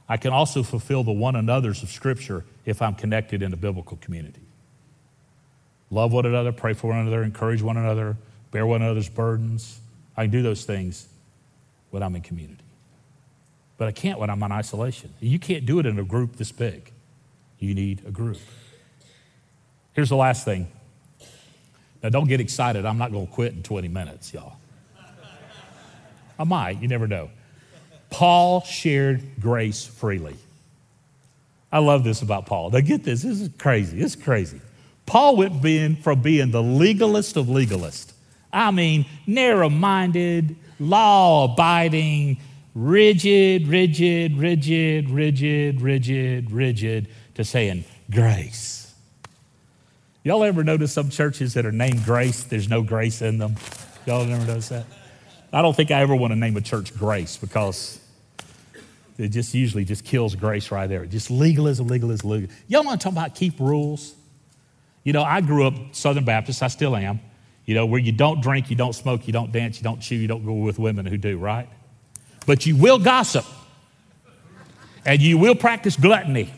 I 0.07 0.19
can 0.19 0.33
also 0.33 0.63
fulfill 0.63 1.03
the 1.03 1.13
one 1.13 1.35
another's 1.35 1.83
of 1.83 1.91
Scripture 1.91 2.45
if 2.67 2.83
I'm 2.83 2.95
connected 2.95 3.43
in 3.43 3.55
a 3.55 3.57
biblical 3.57 3.97
community. 3.97 4.43
Love 5.91 6.13
one 6.13 6.27
another, 6.27 6.53
pray 6.53 6.75
for 6.75 6.89
one 6.89 6.99
another, 6.99 7.23
encourage 7.23 7.63
one 7.63 7.77
another, 7.77 8.17
bear 8.51 8.67
one 8.67 8.83
another's 8.83 9.09
burdens. 9.09 9.81
I 10.17 10.25
can 10.25 10.31
do 10.31 10.43
those 10.43 10.65
things 10.65 11.09
when 11.91 12.03
I'm 12.03 12.15
in 12.17 12.23
community. 12.23 12.64
But 13.77 13.89
I 13.89 13.93
can't 13.93 14.19
when 14.19 14.31
I'm 14.31 14.43
in 14.43 14.53
isolation. 14.53 15.13
You 15.21 15.39
can't 15.39 15.67
do 15.67 15.79
it 15.79 15.87
in 15.87 15.99
a 15.99 16.05
group 16.05 16.37
this 16.37 16.53
big. 16.53 16.93
You 17.59 17.75
need 17.75 18.03
a 18.07 18.11
group. 18.11 18.39
Here's 19.93 20.09
the 20.09 20.17
last 20.17 20.45
thing. 20.45 20.69
Now, 22.03 22.11
don't 22.11 22.29
get 22.29 22.41
excited. 22.41 22.85
I'm 22.85 22.99
not 22.99 23.13
going 23.13 23.27
to 23.27 23.33
quit 23.33 23.55
in 23.55 23.63
20 23.63 23.89
minutes, 23.89 24.35
y'all. 24.35 24.57
I 26.39 26.45
might, 26.45 26.83
you 26.83 26.89
never 26.89 27.07
know. 27.07 27.31
Paul 28.11 28.63
shared 28.63 29.41
grace 29.41 29.85
freely. 29.85 30.37
I 31.73 31.79
love 31.79 32.05
this 32.05 32.23
about 32.23 32.47
Paul. 32.47 32.71
Now, 32.71 32.81
get 32.81 33.05
this. 33.05 33.23
This 33.23 33.41
is 33.41 33.51
crazy. 33.59 33.99
This 33.99 34.15
is 34.15 34.23
crazy. 34.23 34.61
Paul 35.07 35.37
went 35.37 35.63
being, 35.63 35.97
from 35.97 36.21
being 36.23 36.51
the 36.51 36.63
legalist 36.63 37.37
of 37.37 37.47
legalists. 37.47 38.13
I 38.53 38.71
mean, 38.71 39.07
narrow 39.27 39.69
minded, 39.69 40.57
law 40.79 41.53
abiding, 41.53 42.39
rigid, 42.75 43.69
rigid, 43.69 44.37
rigid, 44.37 45.11
rigid, 45.11 45.81
rigid, 45.81 46.51
rigid, 46.51 47.09
to 47.35 47.45
saying 47.45 47.85
grace. 48.11 48.93
Y'all 50.23 50.43
ever 50.43 50.65
notice 50.65 50.93
some 50.93 51.11
churches 51.11 51.55
that 51.55 51.67
are 51.67 51.73
named 51.73 52.05
grace, 52.05 52.45
there's 52.45 52.69
no 52.69 52.83
grace 52.83 53.23
in 53.23 53.39
them? 53.39 53.57
Y'all 54.07 54.23
ever 54.23 54.47
notice 54.47 54.71
that? 54.71 54.87
I 55.53 55.63
don't 55.63 55.77
think 55.77 55.91
I 55.91 56.01
ever 56.01 56.17
want 56.17 56.33
to 56.33 56.37
name 56.37 56.57
a 56.57 56.61
church 56.61 56.97
grace 56.99 57.37
because 57.37 58.01
it 59.19 59.29
just 59.29 59.55
usually 59.55 59.85
just 59.85 60.05
kills 60.05 60.35
grace 60.35 60.71
right 60.71 60.89
there. 60.89 61.07
Just 61.07 61.31
legalism, 61.31 61.87
legalism, 61.87 62.29
legalism. 62.29 62.57
Y'all 62.67 62.83
want 62.83 63.01
to 63.01 63.05
talk 63.05 63.13
about 63.13 63.35
keep 63.35 63.61
rules? 63.61 64.15
You 65.05 65.13
know, 65.13 65.23
I 65.23 65.43
grew 65.43 65.67
up 65.67 65.75
Southern 65.93 66.25
Baptist, 66.25 66.63
I 66.63 66.69
still 66.69 66.97
am, 66.97 67.21
you 67.67 67.75
know, 67.75 67.87
where 67.87 68.01
you 68.01 68.11
don't 68.11 68.41
drink, 68.43 68.71
you 68.71 68.77
don't 68.77 68.95
smoke, 68.95 69.27
you 69.27 69.33
don't 69.33 69.53
dance, 69.53 69.77
you 69.77 69.85
don't 69.85 70.01
chew, 70.01 70.17
you 70.17 70.27
don't 70.27 70.45
go 70.45 70.55
with 70.55 70.79
women 70.79 71.07
who 71.07 71.19
do, 71.19 71.39
right? 71.39 71.69
But 72.47 72.67
you 72.67 72.77
will 72.77 72.99
gossip 72.99 73.45
and 75.07 75.21
you 75.21 75.39
will 75.39 75.55
practice 75.55 75.97
gluttony. 75.97 76.53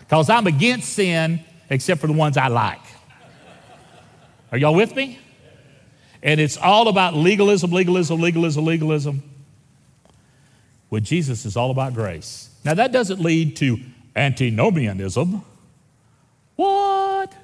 Because 0.00 0.30
I'm 0.30 0.46
against 0.46 0.92
sin 0.92 1.40
except 1.68 2.00
for 2.00 2.06
the 2.06 2.12
ones 2.12 2.36
I 2.36 2.48
like. 2.48 2.80
Are 4.52 4.58
y'all 4.58 4.74
with 4.74 4.94
me? 4.94 5.18
And 6.22 6.40
it's 6.40 6.56
all 6.56 6.88
about 6.88 7.14
legalism, 7.14 7.70
legalism, 7.70 8.20
legalism, 8.20 8.64
legalism. 8.64 9.22
With 10.88 11.04
Jesus, 11.04 11.44
is 11.44 11.56
all 11.56 11.70
about 11.70 11.94
grace. 11.94 12.50
Now, 12.64 12.74
that 12.74 12.92
doesn't 12.92 13.20
lead 13.20 13.56
to 13.56 13.78
antinomianism. 14.14 15.44
What? 16.54 17.34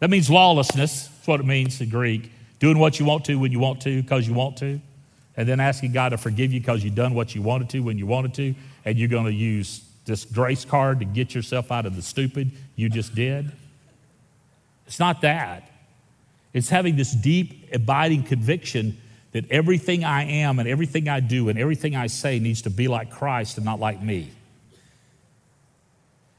That 0.00 0.10
means 0.10 0.30
lawlessness. 0.30 1.08
That's 1.08 1.26
what 1.26 1.40
it 1.40 1.46
means 1.46 1.80
in 1.80 1.88
Greek. 1.88 2.30
Doing 2.58 2.78
what 2.78 3.00
you 3.00 3.06
want 3.06 3.24
to 3.26 3.36
when 3.36 3.50
you 3.50 3.58
want 3.58 3.80
to 3.82 4.02
because 4.02 4.28
you 4.28 4.34
want 4.34 4.58
to 4.58 4.80
and 5.36 5.48
then 5.48 5.60
asking 5.60 5.92
God 5.92 6.10
to 6.10 6.18
forgive 6.18 6.52
you 6.52 6.60
because 6.60 6.82
you've 6.82 6.94
done 6.94 7.14
what 7.14 7.34
you 7.34 7.42
wanted 7.42 7.68
to 7.70 7.80
when 7.80 7.98
you 7.98 8.06
wanted 8.06 8.34
to, 8.34 8.54
and 8.84 8.98
you're 8.98 9.08
going 9.08 9.26
to 9.26 9.32
use 9.32 9.82
this 10.06 10.24
grace 10.24 10.64
card 10.64 11.00
to 11.00 11.04
get 11.04 11.34
yourself 11.34 11.70
out 11.70 11.84
of 11.84 11.94
the 11.94 12.02
stupid 12.02 12.52
you 12.74 12.88
just 12.88 13.14
did. 13.14 13.52
It's 14.86 14.98
not 14.98 15.20
that. 15.22 15.70
It's 16.52 16.68
having 16.68 16.96
this 16.96 17.12
deep, 17.12 17.68
abiding 17.74 18.22
conviction 18.22 18.98
that 19.32 19.50
everything 19.50 20.04
I 20.04 20.24
am 20.24 20.58
and 20.58 20.68
everything 20.68 21.08
I 21.08 21.20
do 21.20 21.50
and 21.50 21.58
everything 21.58 21.94
I 21.94 22.06
say 22.06 22.38
needs 22.38 22.62
to 22.62 22.70
be 22.70 22.88
like 22.88 23.10
Christ 23.10 23.58
and 23.58 23.66
not 23.66 23.78
like 23.78 24.00
me. 24.00 24.30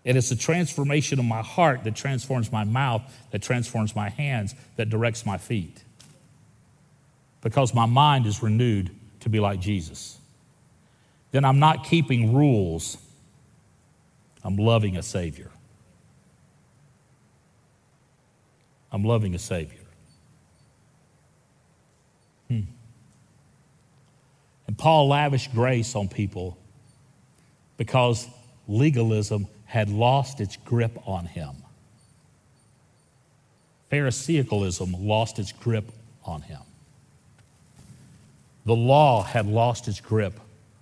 And 0.06 0.18
it's 0.18 0.32
a 0.32 0.38
transformation 0.38 1.20
of 1.20 1.26
my 1.26 1.42
heart 1.42 1.84
that 1.84 1.96
transforms 1.96 2.52
my 2.52 2.64
mouth, 2.64 3.02
that 3.32 3.42
transforms 3.44 3.96
my 3.96 4.10
hands, 4.10 4.56
that 4.78 4.90
directs 4.90 5.26
my 5.26 5.38
feet 5.38 5.84
because 7.48 7.74
my 7.74 7.86
mind 7.86 8.26
is 8.26 8.44
renewed 8.44 8.92
to 9.22 9.30
be 9.30 9.40
like 9.40 9.62
Jesus. 9.62 10.18
Then 11.32 11.46
I'm 11.46 11.60
not 11.60 11.86
keeping 11.86 12.36
rules, 12.36 12.98
I'm 14.44 14.58
loving 14.58 14.98
a 14.98 15.02
Savior. 15.02 15.50
I'm 18.92 19.06
loving 19.06 19.34
a 19.34 19.40
Savior. 19.40 19.80
Hmm. 22.50 22.64
And 24.68 24.78
Paul 24.78 25.08
lavished 25.08 25.54
grace 25.54 25.96
on 25.96 26.10
people 26.10 26.58
because 27.78 28.28
legalism 28.68 29.48
had 29.64 29.88
lost 29.88 30.42
its 30.42 30.58
grip 30.58 31.00
on 31.08 31.24
him. 31.24 31.56
Pharisaicalism 33.90 34.94
lost 35.00 35.40
its 35.40 35.54
grip 35.54 35.90
on 36.26 36.42
him. 36.42 36.60
The 38.68 38.76
law 38.76 39.24
had 39.24 39.46
lost 39.48 39.88
its 39.88 40.02
grip 40.02 40.38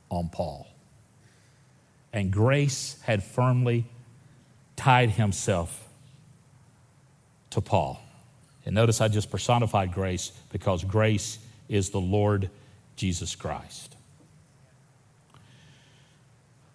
on 0.10 0.30
Paul, 0.30 0.68
and 2.12 2.32
grace 2.32 3.00
had 3.04 3.24
firmly 3.24 3.86
tied 4.76 5.12
himself 5.12 5.88
to 7.52 7.62
Paul. 7.62 8.02
And 8.66 8.74
notice 8.74 9.02
I 9.02 9.08
just 9.08 9.30
personified 9.30 9.94
grace 9.94 10.32
because 10.52 10.84
grace 10.84 11.38
is 11.70 11.92
the 11.92 12.02
Lord 12.02 12.50
Jesus 12.96 13.36
Christ. 13.36 13.96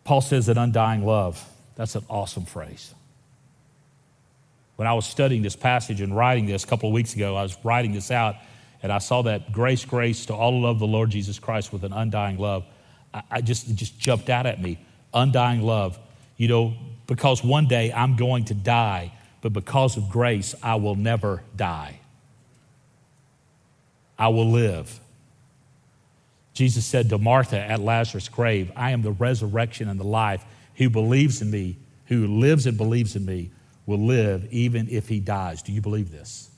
Paul 0.05 0.21
says 0.21 0.47
that 0.47 0.59
undying 0.59 1.05
love, 1.05 1.45
that's 1.75 1.97
an 1.97 2.05
awesome 2.09 2.45
phrase. 2.45 2.95
When 4.77 4.87
I 4.87 4.93
was 4.93 5.07
studying 5.07 5.43
this 5.43 5.57
passage 5.57 6.01
and 6.01 6.17
writing 6.17 6.47
this 6.47 6.63
a 6.63 6.69
couple 6.69 6.89
of 6.89 6.93
weeks 6.93 7.17
ago, 7.17 7.35
I 7.35 7.43
was 7.43 7.57
writing 7.65 7.95
this 7.95 8.13
out 8.13 8.37
and 8.83 8.93
I 8.93 8.99
saw 8.99 9.23
that 9.23 9.53
grace, 9.53 9.85
grace 9.85 10.27
to 10.27 10.35
all 10.35 10.53
who 10.53 10.61
love 10.61 10.79
the 10.79 10.87
Lord 10.87 11.11
Jesus 11.11 11.39
Christ 11.39 11.73
with 11.73 11.85
an 11.85 11.93
undying 11.93 12.39
love. 12.39 12.65
I, 13.13 13.23
I 13.31 13.41
just, 13.41 13.75
just 13.75 13.99
jumped 13.99 14.31
out 14.31 14.47
at 14.47 14.61
me. 14.61 14.79
Undying 15.13 15.63
love. 15.63 15.99
You 16.37 16.49
know, 16.49 16.75
because 17.07 17.45
one 17.45 17.67
day 17.67 17.93
I'm 17.93 18.17
going 18.17 18.47
to 18.47 18.55
die, 18.55 19.13
but 19.43 19.53
because 19.53 19.97
of 19.97 20.09
grace, 20.09 20.55
I 20.63 20.77
will 20.77 20.95
never 20.95 21.43
die. 21.57 22.01
I 24.19 24.29
will 24.29 24.51
live. 24.51 25.01
Jesus 26.55 26.85
said 26.85 27.09
to 27.09 27.19
Martha 27.19 27.59
at 27.59 27.81
Lazarus' 27.81 28.29
grave, 28.29 28.71
I 28.77 28.91
am 28.91 29.03
the 29.03 29.13
resurrection 29.13 29.89
and 29.89 29.99
the 29.99 30.05
life. 30.05 30.45
Who 30.77 30.91
believes 30.91 31.43
in 31.43 31.51
me, 31.51 31.77
who 32.07 32.27
lives 32.27 32.67
and 32.67 32.77
believes 32.77 33.17
in 33.17 33.25
me, 33.25 33.51
will 33.87 33.99
live 33.99 34.47
even 34.53 34.89
if 34.89 35.09
he 35.09 35.21
dies. 35.21 35.63
Do 35.63 35.73
you 35.73 35.81
believe 35.81 36.11
this? 36.11 36.50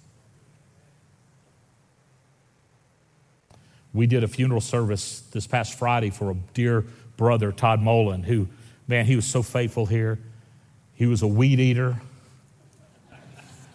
We 3.94 4.06
did 4.06 4.24
a 4.24 4.28
funeral 4.28 4.60
service 4.60 5.20
this 5.32 5.46
past 5.46 5.78
Friday 5.78 6.10
for 6.10 6.30
a 6.30 6.34
dear 6.54 6.84
brother, 7.16 7.52
Todd 7.52 7.80
Molan, 7.80 8.22
who, 8.22 8.48
man, 8.88 9.04
he 9.04 9.16
was 9.16 9.26
so 9.26 9.42
faithful 9.42 9.86
here. 9.86 10.18
He 10.94 11.06
was 11.06 11.22
a 11.22 11.26
weed 11.26 11.60
eater. 11.60 12.00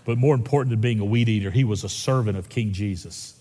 But 0.05 0.17
more 0.17 0.33
important 0.33 0.69
than 0.71 0.79
being 0.81 0.99
a 0.99 1.05
weed 1.05 1.29
eater, 1.29 1.51
he 1.51 1.63
was 1.63 1.83
a 1.83 1.89
servant 1.89 2.37
of 2.37 2.49
King 2.49 2.71
Jesus. 2.71 3.37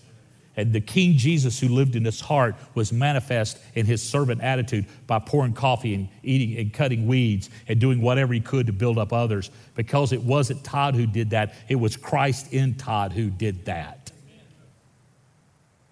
And 0.57 0.73
the 0.73 0.81
King 0.81 1.15
Jesus 1.17 1.59
who 1.59 1.69
lived 1.69 1.95
in 1.95 2.03
his 2.03 2.19
heart 2.19 2.55
was 2.73 2.91
manifest 2.91 3.59
in 3.75 3.85
his 3.85 4.01
servant 4.01 4.41
attitude 4.41 4.85
by 5.05 5.19
pouring 5.19 5.53
coffee 5.53 5.93
and 5.93 6.09
eating 6.23 6.57
and 6.57 6.73
cutting 6.73 7.05
weeds 7.05 7.51
and 7.67 7.79
doing 7.79 8.01
whatever 8.01 8.33
he 8.33 8.39
could 8.39 8.65
to 8.67 8.73
build 8.73 8.97
up 8.97 9.13
others. 9.13 9.51
Because 9.75 10.11
it 10.11 10.21
wasn't 10.21 10.63
Todd 10.63 10.95
who 10.95 11.05
did 11.05 11.29
that, 11.29 11.53
it 11.69 11.75
was 11.75 11.95
Christ 11.95 12.51
in 12.51 12.73
Todd 12.73 13.13
who 13.13 13.29
did 13.29 13.65
that. 13.65 13.96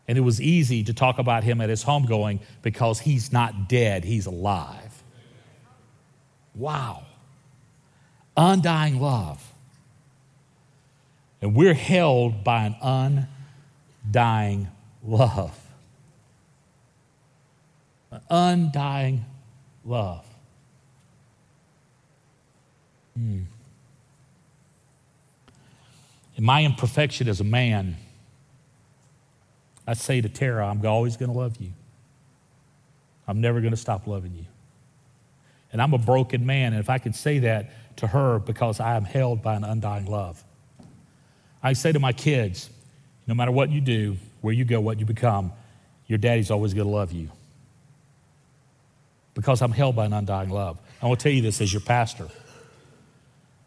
And 0.07 0.17
it 0.17 0.21
was 0.21 0.39
easy 0.39 0.83
to 0.83 0.93
talk 0.93 1.17
about 1.17 1.43
him 1.43 1.61
at 1.61 1.69
his 1.69 1.83
homegoing 1.83 2.39
because 2.61 2.99
he's 2.99 3.33
not 3.33 3.67
dead, 3.67 4.03
he's 4.03 4.25
alive. 4.25 5.03
Wow. 6.53 7.03
Undying 8.37 8.99
love. 8.99 9.51
And 11.41 11.55
we're 11.55 11.73
held 11.73 12.43
by 12.43 12.65
an 12.65 13.21
undying 14.05 14.69
love. 15.03 15.59
An 18.11 18.21
undying 18.29 19.25
love. 19.83 20.25
Hmm. 23.15 23.41
In 26.35 26.43
my 26.43 26.63
imperfection 26.63 27.27
as 27.29 27.39
a 27.39 27.45
man, 27.45 27.95
I 29.87 29.93
say 29.93 30.21
to 30.21 30.29
Tara, 30.29 30.67
I'm 30.67 30.85
always 30.85 31.17
going 31.17 31.31
to 31.31 31.37
love 31.37 31.57
you. 31.59 31.71
I'm 33.27 33.41
never 33.41 33.61
going 33.61 33.71
to 33.71 33.77
stop 33.77 34.07
loving 34.07 34.33
you. 34.35 34.45
And 35.71 35.81
I'm 35.81 35.93
a 35.93 35.97
broken 35.97 36.45
man, 36.45 36.73
and 36.73 36.79
if 36.79 36.89
I 36.89 36.97
can 36.97 37.13
say 37.13 37.39
that 37.39 37.97
to 37.97 38.07
her 38.07 38.39
because 38.39 38.79
I 38.79 38.95
am 38.95 39.03
held 39.03 39.41
by 39.41 39.55
an 39.55 39.63
undying 39.63 40.05
love. 40.05 40.43
I 41.61 41.73
say 41.73 41.91
to 41.91 41.99
my 41.99 42.13
kids, 42.13 42.69
no 43.27 43.33
matter 43.33 43.51
what 43.51 43.69
you 43.69 43.81
do, 43.81 44.17
where 44.41 44.53
you 44.53 44.65
go, 44.65 44.79
what 44.79 44.99
you 44.99 45.05
become, 45.05 45.51
your 46.07 46.17
daddy's 46.17 46.51
always 46.51 46.73
going 46.73 46.87
to 46.87 46.93
love 46.93 47.11
you. 47.11 47.29
Because 49.33 49.61
I'm 49.61 49.71
held 49.71 49.95
by 49.95 50.05
an 50.05 50.13
undying 50.13 50.49
love. 50.49 50.79
I 51.01 51.09
to 51.09 51.15
tell 51.15 51.31
you 51.31 51.41
this 51.41 51.59
as 51.61 51.73
your 51.73 51.81
pastor. 51.81 52.27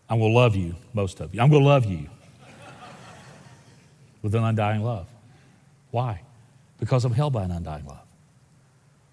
I'm 0.09 0.19
going 0.19 0.33
to 0.33 0.37
love 0.37 0.57
you, 0.57 0.75
most 0.95 1.21
of 1.21 1.35
you. 1.35 1.41
I'm 1.41 1.51
going 1.51 1.63
to 1.63 1.69
love 1.69 1.85
you. 1.85 2.09
with 4.23 4.35
an 4.35 4.45
undying 4.45 4.83
love. 4.83 5.07
Why? 5.91 6.23
Because 6.79 7.05
I'm 7.05 7.13
held 7.13 7.33
by 7.33 7.45
an 7.45 7.51
undying 7.51 7.87
love. 7.87 8.07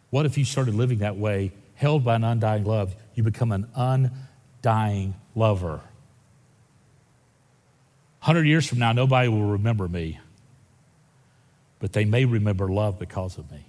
What 0.09 0.25
if 0.25 0.37
you 0.37 0.45
started 0.45 0.75
living 0.75 0.99
that 0.99 1.17
way, 1.17 1.51
held 1.75 2.03
by 2.03 2.15
an 2.15 2.23
undying 2.23 2.63
love? 2.63 2.95
You 3.15 3.23
become 3.23 3.51
an 3.51 3.67
undying 3.75 5.15
lover. 5.35 5.81
100 8.21 8.43
years 8.45 8.67
from 8.67 8.79
now, 8.79 8.91
nobody 8.91 9.27
will 9.27 9.51
remember 9.51 9.87
me, 9.87 10.19
but 11.79 11.93
they 11.93 12.05
may 12.05 12.25
remember 12.25 12.67
love 12.67 12.97
because 12.97 13.37
of 13.37 13.51
me. 13.51 13.65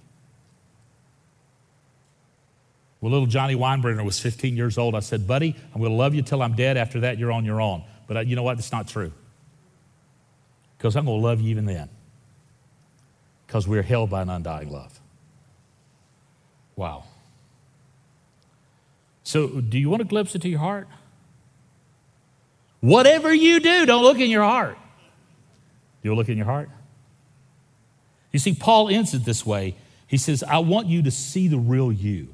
When 2.99 3.11
little 3.11 3.27
Johnny 3.27 3.55
Weinbrenner 3.55 4.03
was 4.03 4.19
15 4.19 4.57
years 4.57 4.77
old, 4.77 4.95
I 4.95 5.01
said, 5.01 5.27
Buddy, 5.27 5.55
I'm 5.73 5.79
going 5.79 5.91
to 5.91 5.97
love 5.97 6.15
you 6.15 6.23
till 6.23 6.41
I'm 6.41 6.55
dead. 6.55 6.77
After 6.77 7.01
that, 7.01 7.19
you're 7.19 7.31
on 7.31 7.45
your 7.45 7.61
own. 7.61 7.83
But 8.07 8.17
uh, 8.17 8.19
you 8.21 8.35
know 8.35 8.43
what? 8.43 8.55
That's 8.55 8.71
not 8.71 8.87
true. 8.87 9.11
Because 10.77 10.95
I'm 10.95 11.05
going 11.05 11.19
to 11.19 11.23
love 11.23 11.39
you 11.39 11.51
even 11.51 11.65
then. 11.65 11.89
Because 13.47 13.67
we're 13.67 13.81
held 13.81 14.09
by 14.09 14.21
an 14.21 14.29
undying 14.29 14.69
love. 14.69 14.99
Wow. 16.75 17.05
So, 19.23 19.47
do 19.47 19.79
you 19.79 19.89
want 19.89 20.01
a 20.01 20.05
glimpse 20.05 20.35
into 20.35 20.49
your 20.49 20.59
heart? 20.59 20.87
Whatever 22.81 23.33
you 23.33 23.59
do, 23.59 23.85
don't 23.85 24.03
look 24.03 24.19
in 24.19 24.29
your 24.29 24.43
heart. 24.43 24.77
You'll 26.03 26.15
look 26.15 26.29
in 26.29 26.37
your 26.37 26.45
heart. 26.45 26.69
You 28.31 28.39
see, 28.39 28.53
Paul 28.53 28.89
ends 28.89 29.13
it 29.13 29.25
this 29.25 29.45
way. 29.45 29.75
He 30.07 30.17
says, 30.17 30.43
I 30.43 30.59
want 30.59 30.87
you 30.87 31.01
to 31.01 31.11
see 31.11 31.47
the 31.47 31.57
real 31.57 31.91
you. 31.91 32.33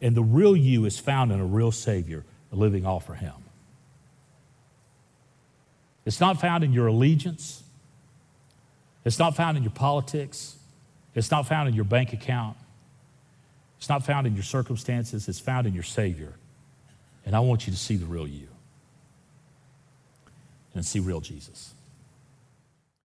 And 0.00 0.14
the 0.14 0.22
real 0.22 0.56
you 0.56 0.86
is 0.86 0.98
found 0.98 1.32
in 1.32 1.40
a 1.40 1.44
real 1.44 1.72
Savior 1.72 2.24
living 2.52 2.86
all 2.86 3.00
for 3.00 3.14
Him. 3.14 3.34
It's 6.06 6.20
not 6.20 6.40
found 6.40 6.64
in 6.64 6.72
your 6.72 6.86
allegiance, 6.86 7.62
it's 9.04 9.18
not 9.18 9.36
found 9.36 9.56
in 9.56 9.62
your 9.62 9.72
politics, 9.72 10.56
it's 11.14 11.30
not 11.30 11.46
found 11.48 11.68
in 11.68 11.74
your 11.74 11.84
bank 11.84 12.12
account, 12.12 12.56
it's 13.78 13.88
not 13.88 14.04
found 14.04 14.26
in 14.26 14.34
your 14.34 14.42
circumstances, 14.42 15.28
it's 15.28 15.40
found 15.40 15.66
in 15.66 15.74
your 15.74 15.82
Savior. 15.82 16.34
And 17.24 17.34
I 17.34 17.40
want 17.40 17.66
you 17.66 17.72
to 17.72 17.78
see 17.78 17.96
the 17.96 18.06
real 18.06 18.26
you 18.26 18.48
and 20.74 20.84
see 20.84 21.00
real 21.00 21.20
Jesus. 21.20 21.74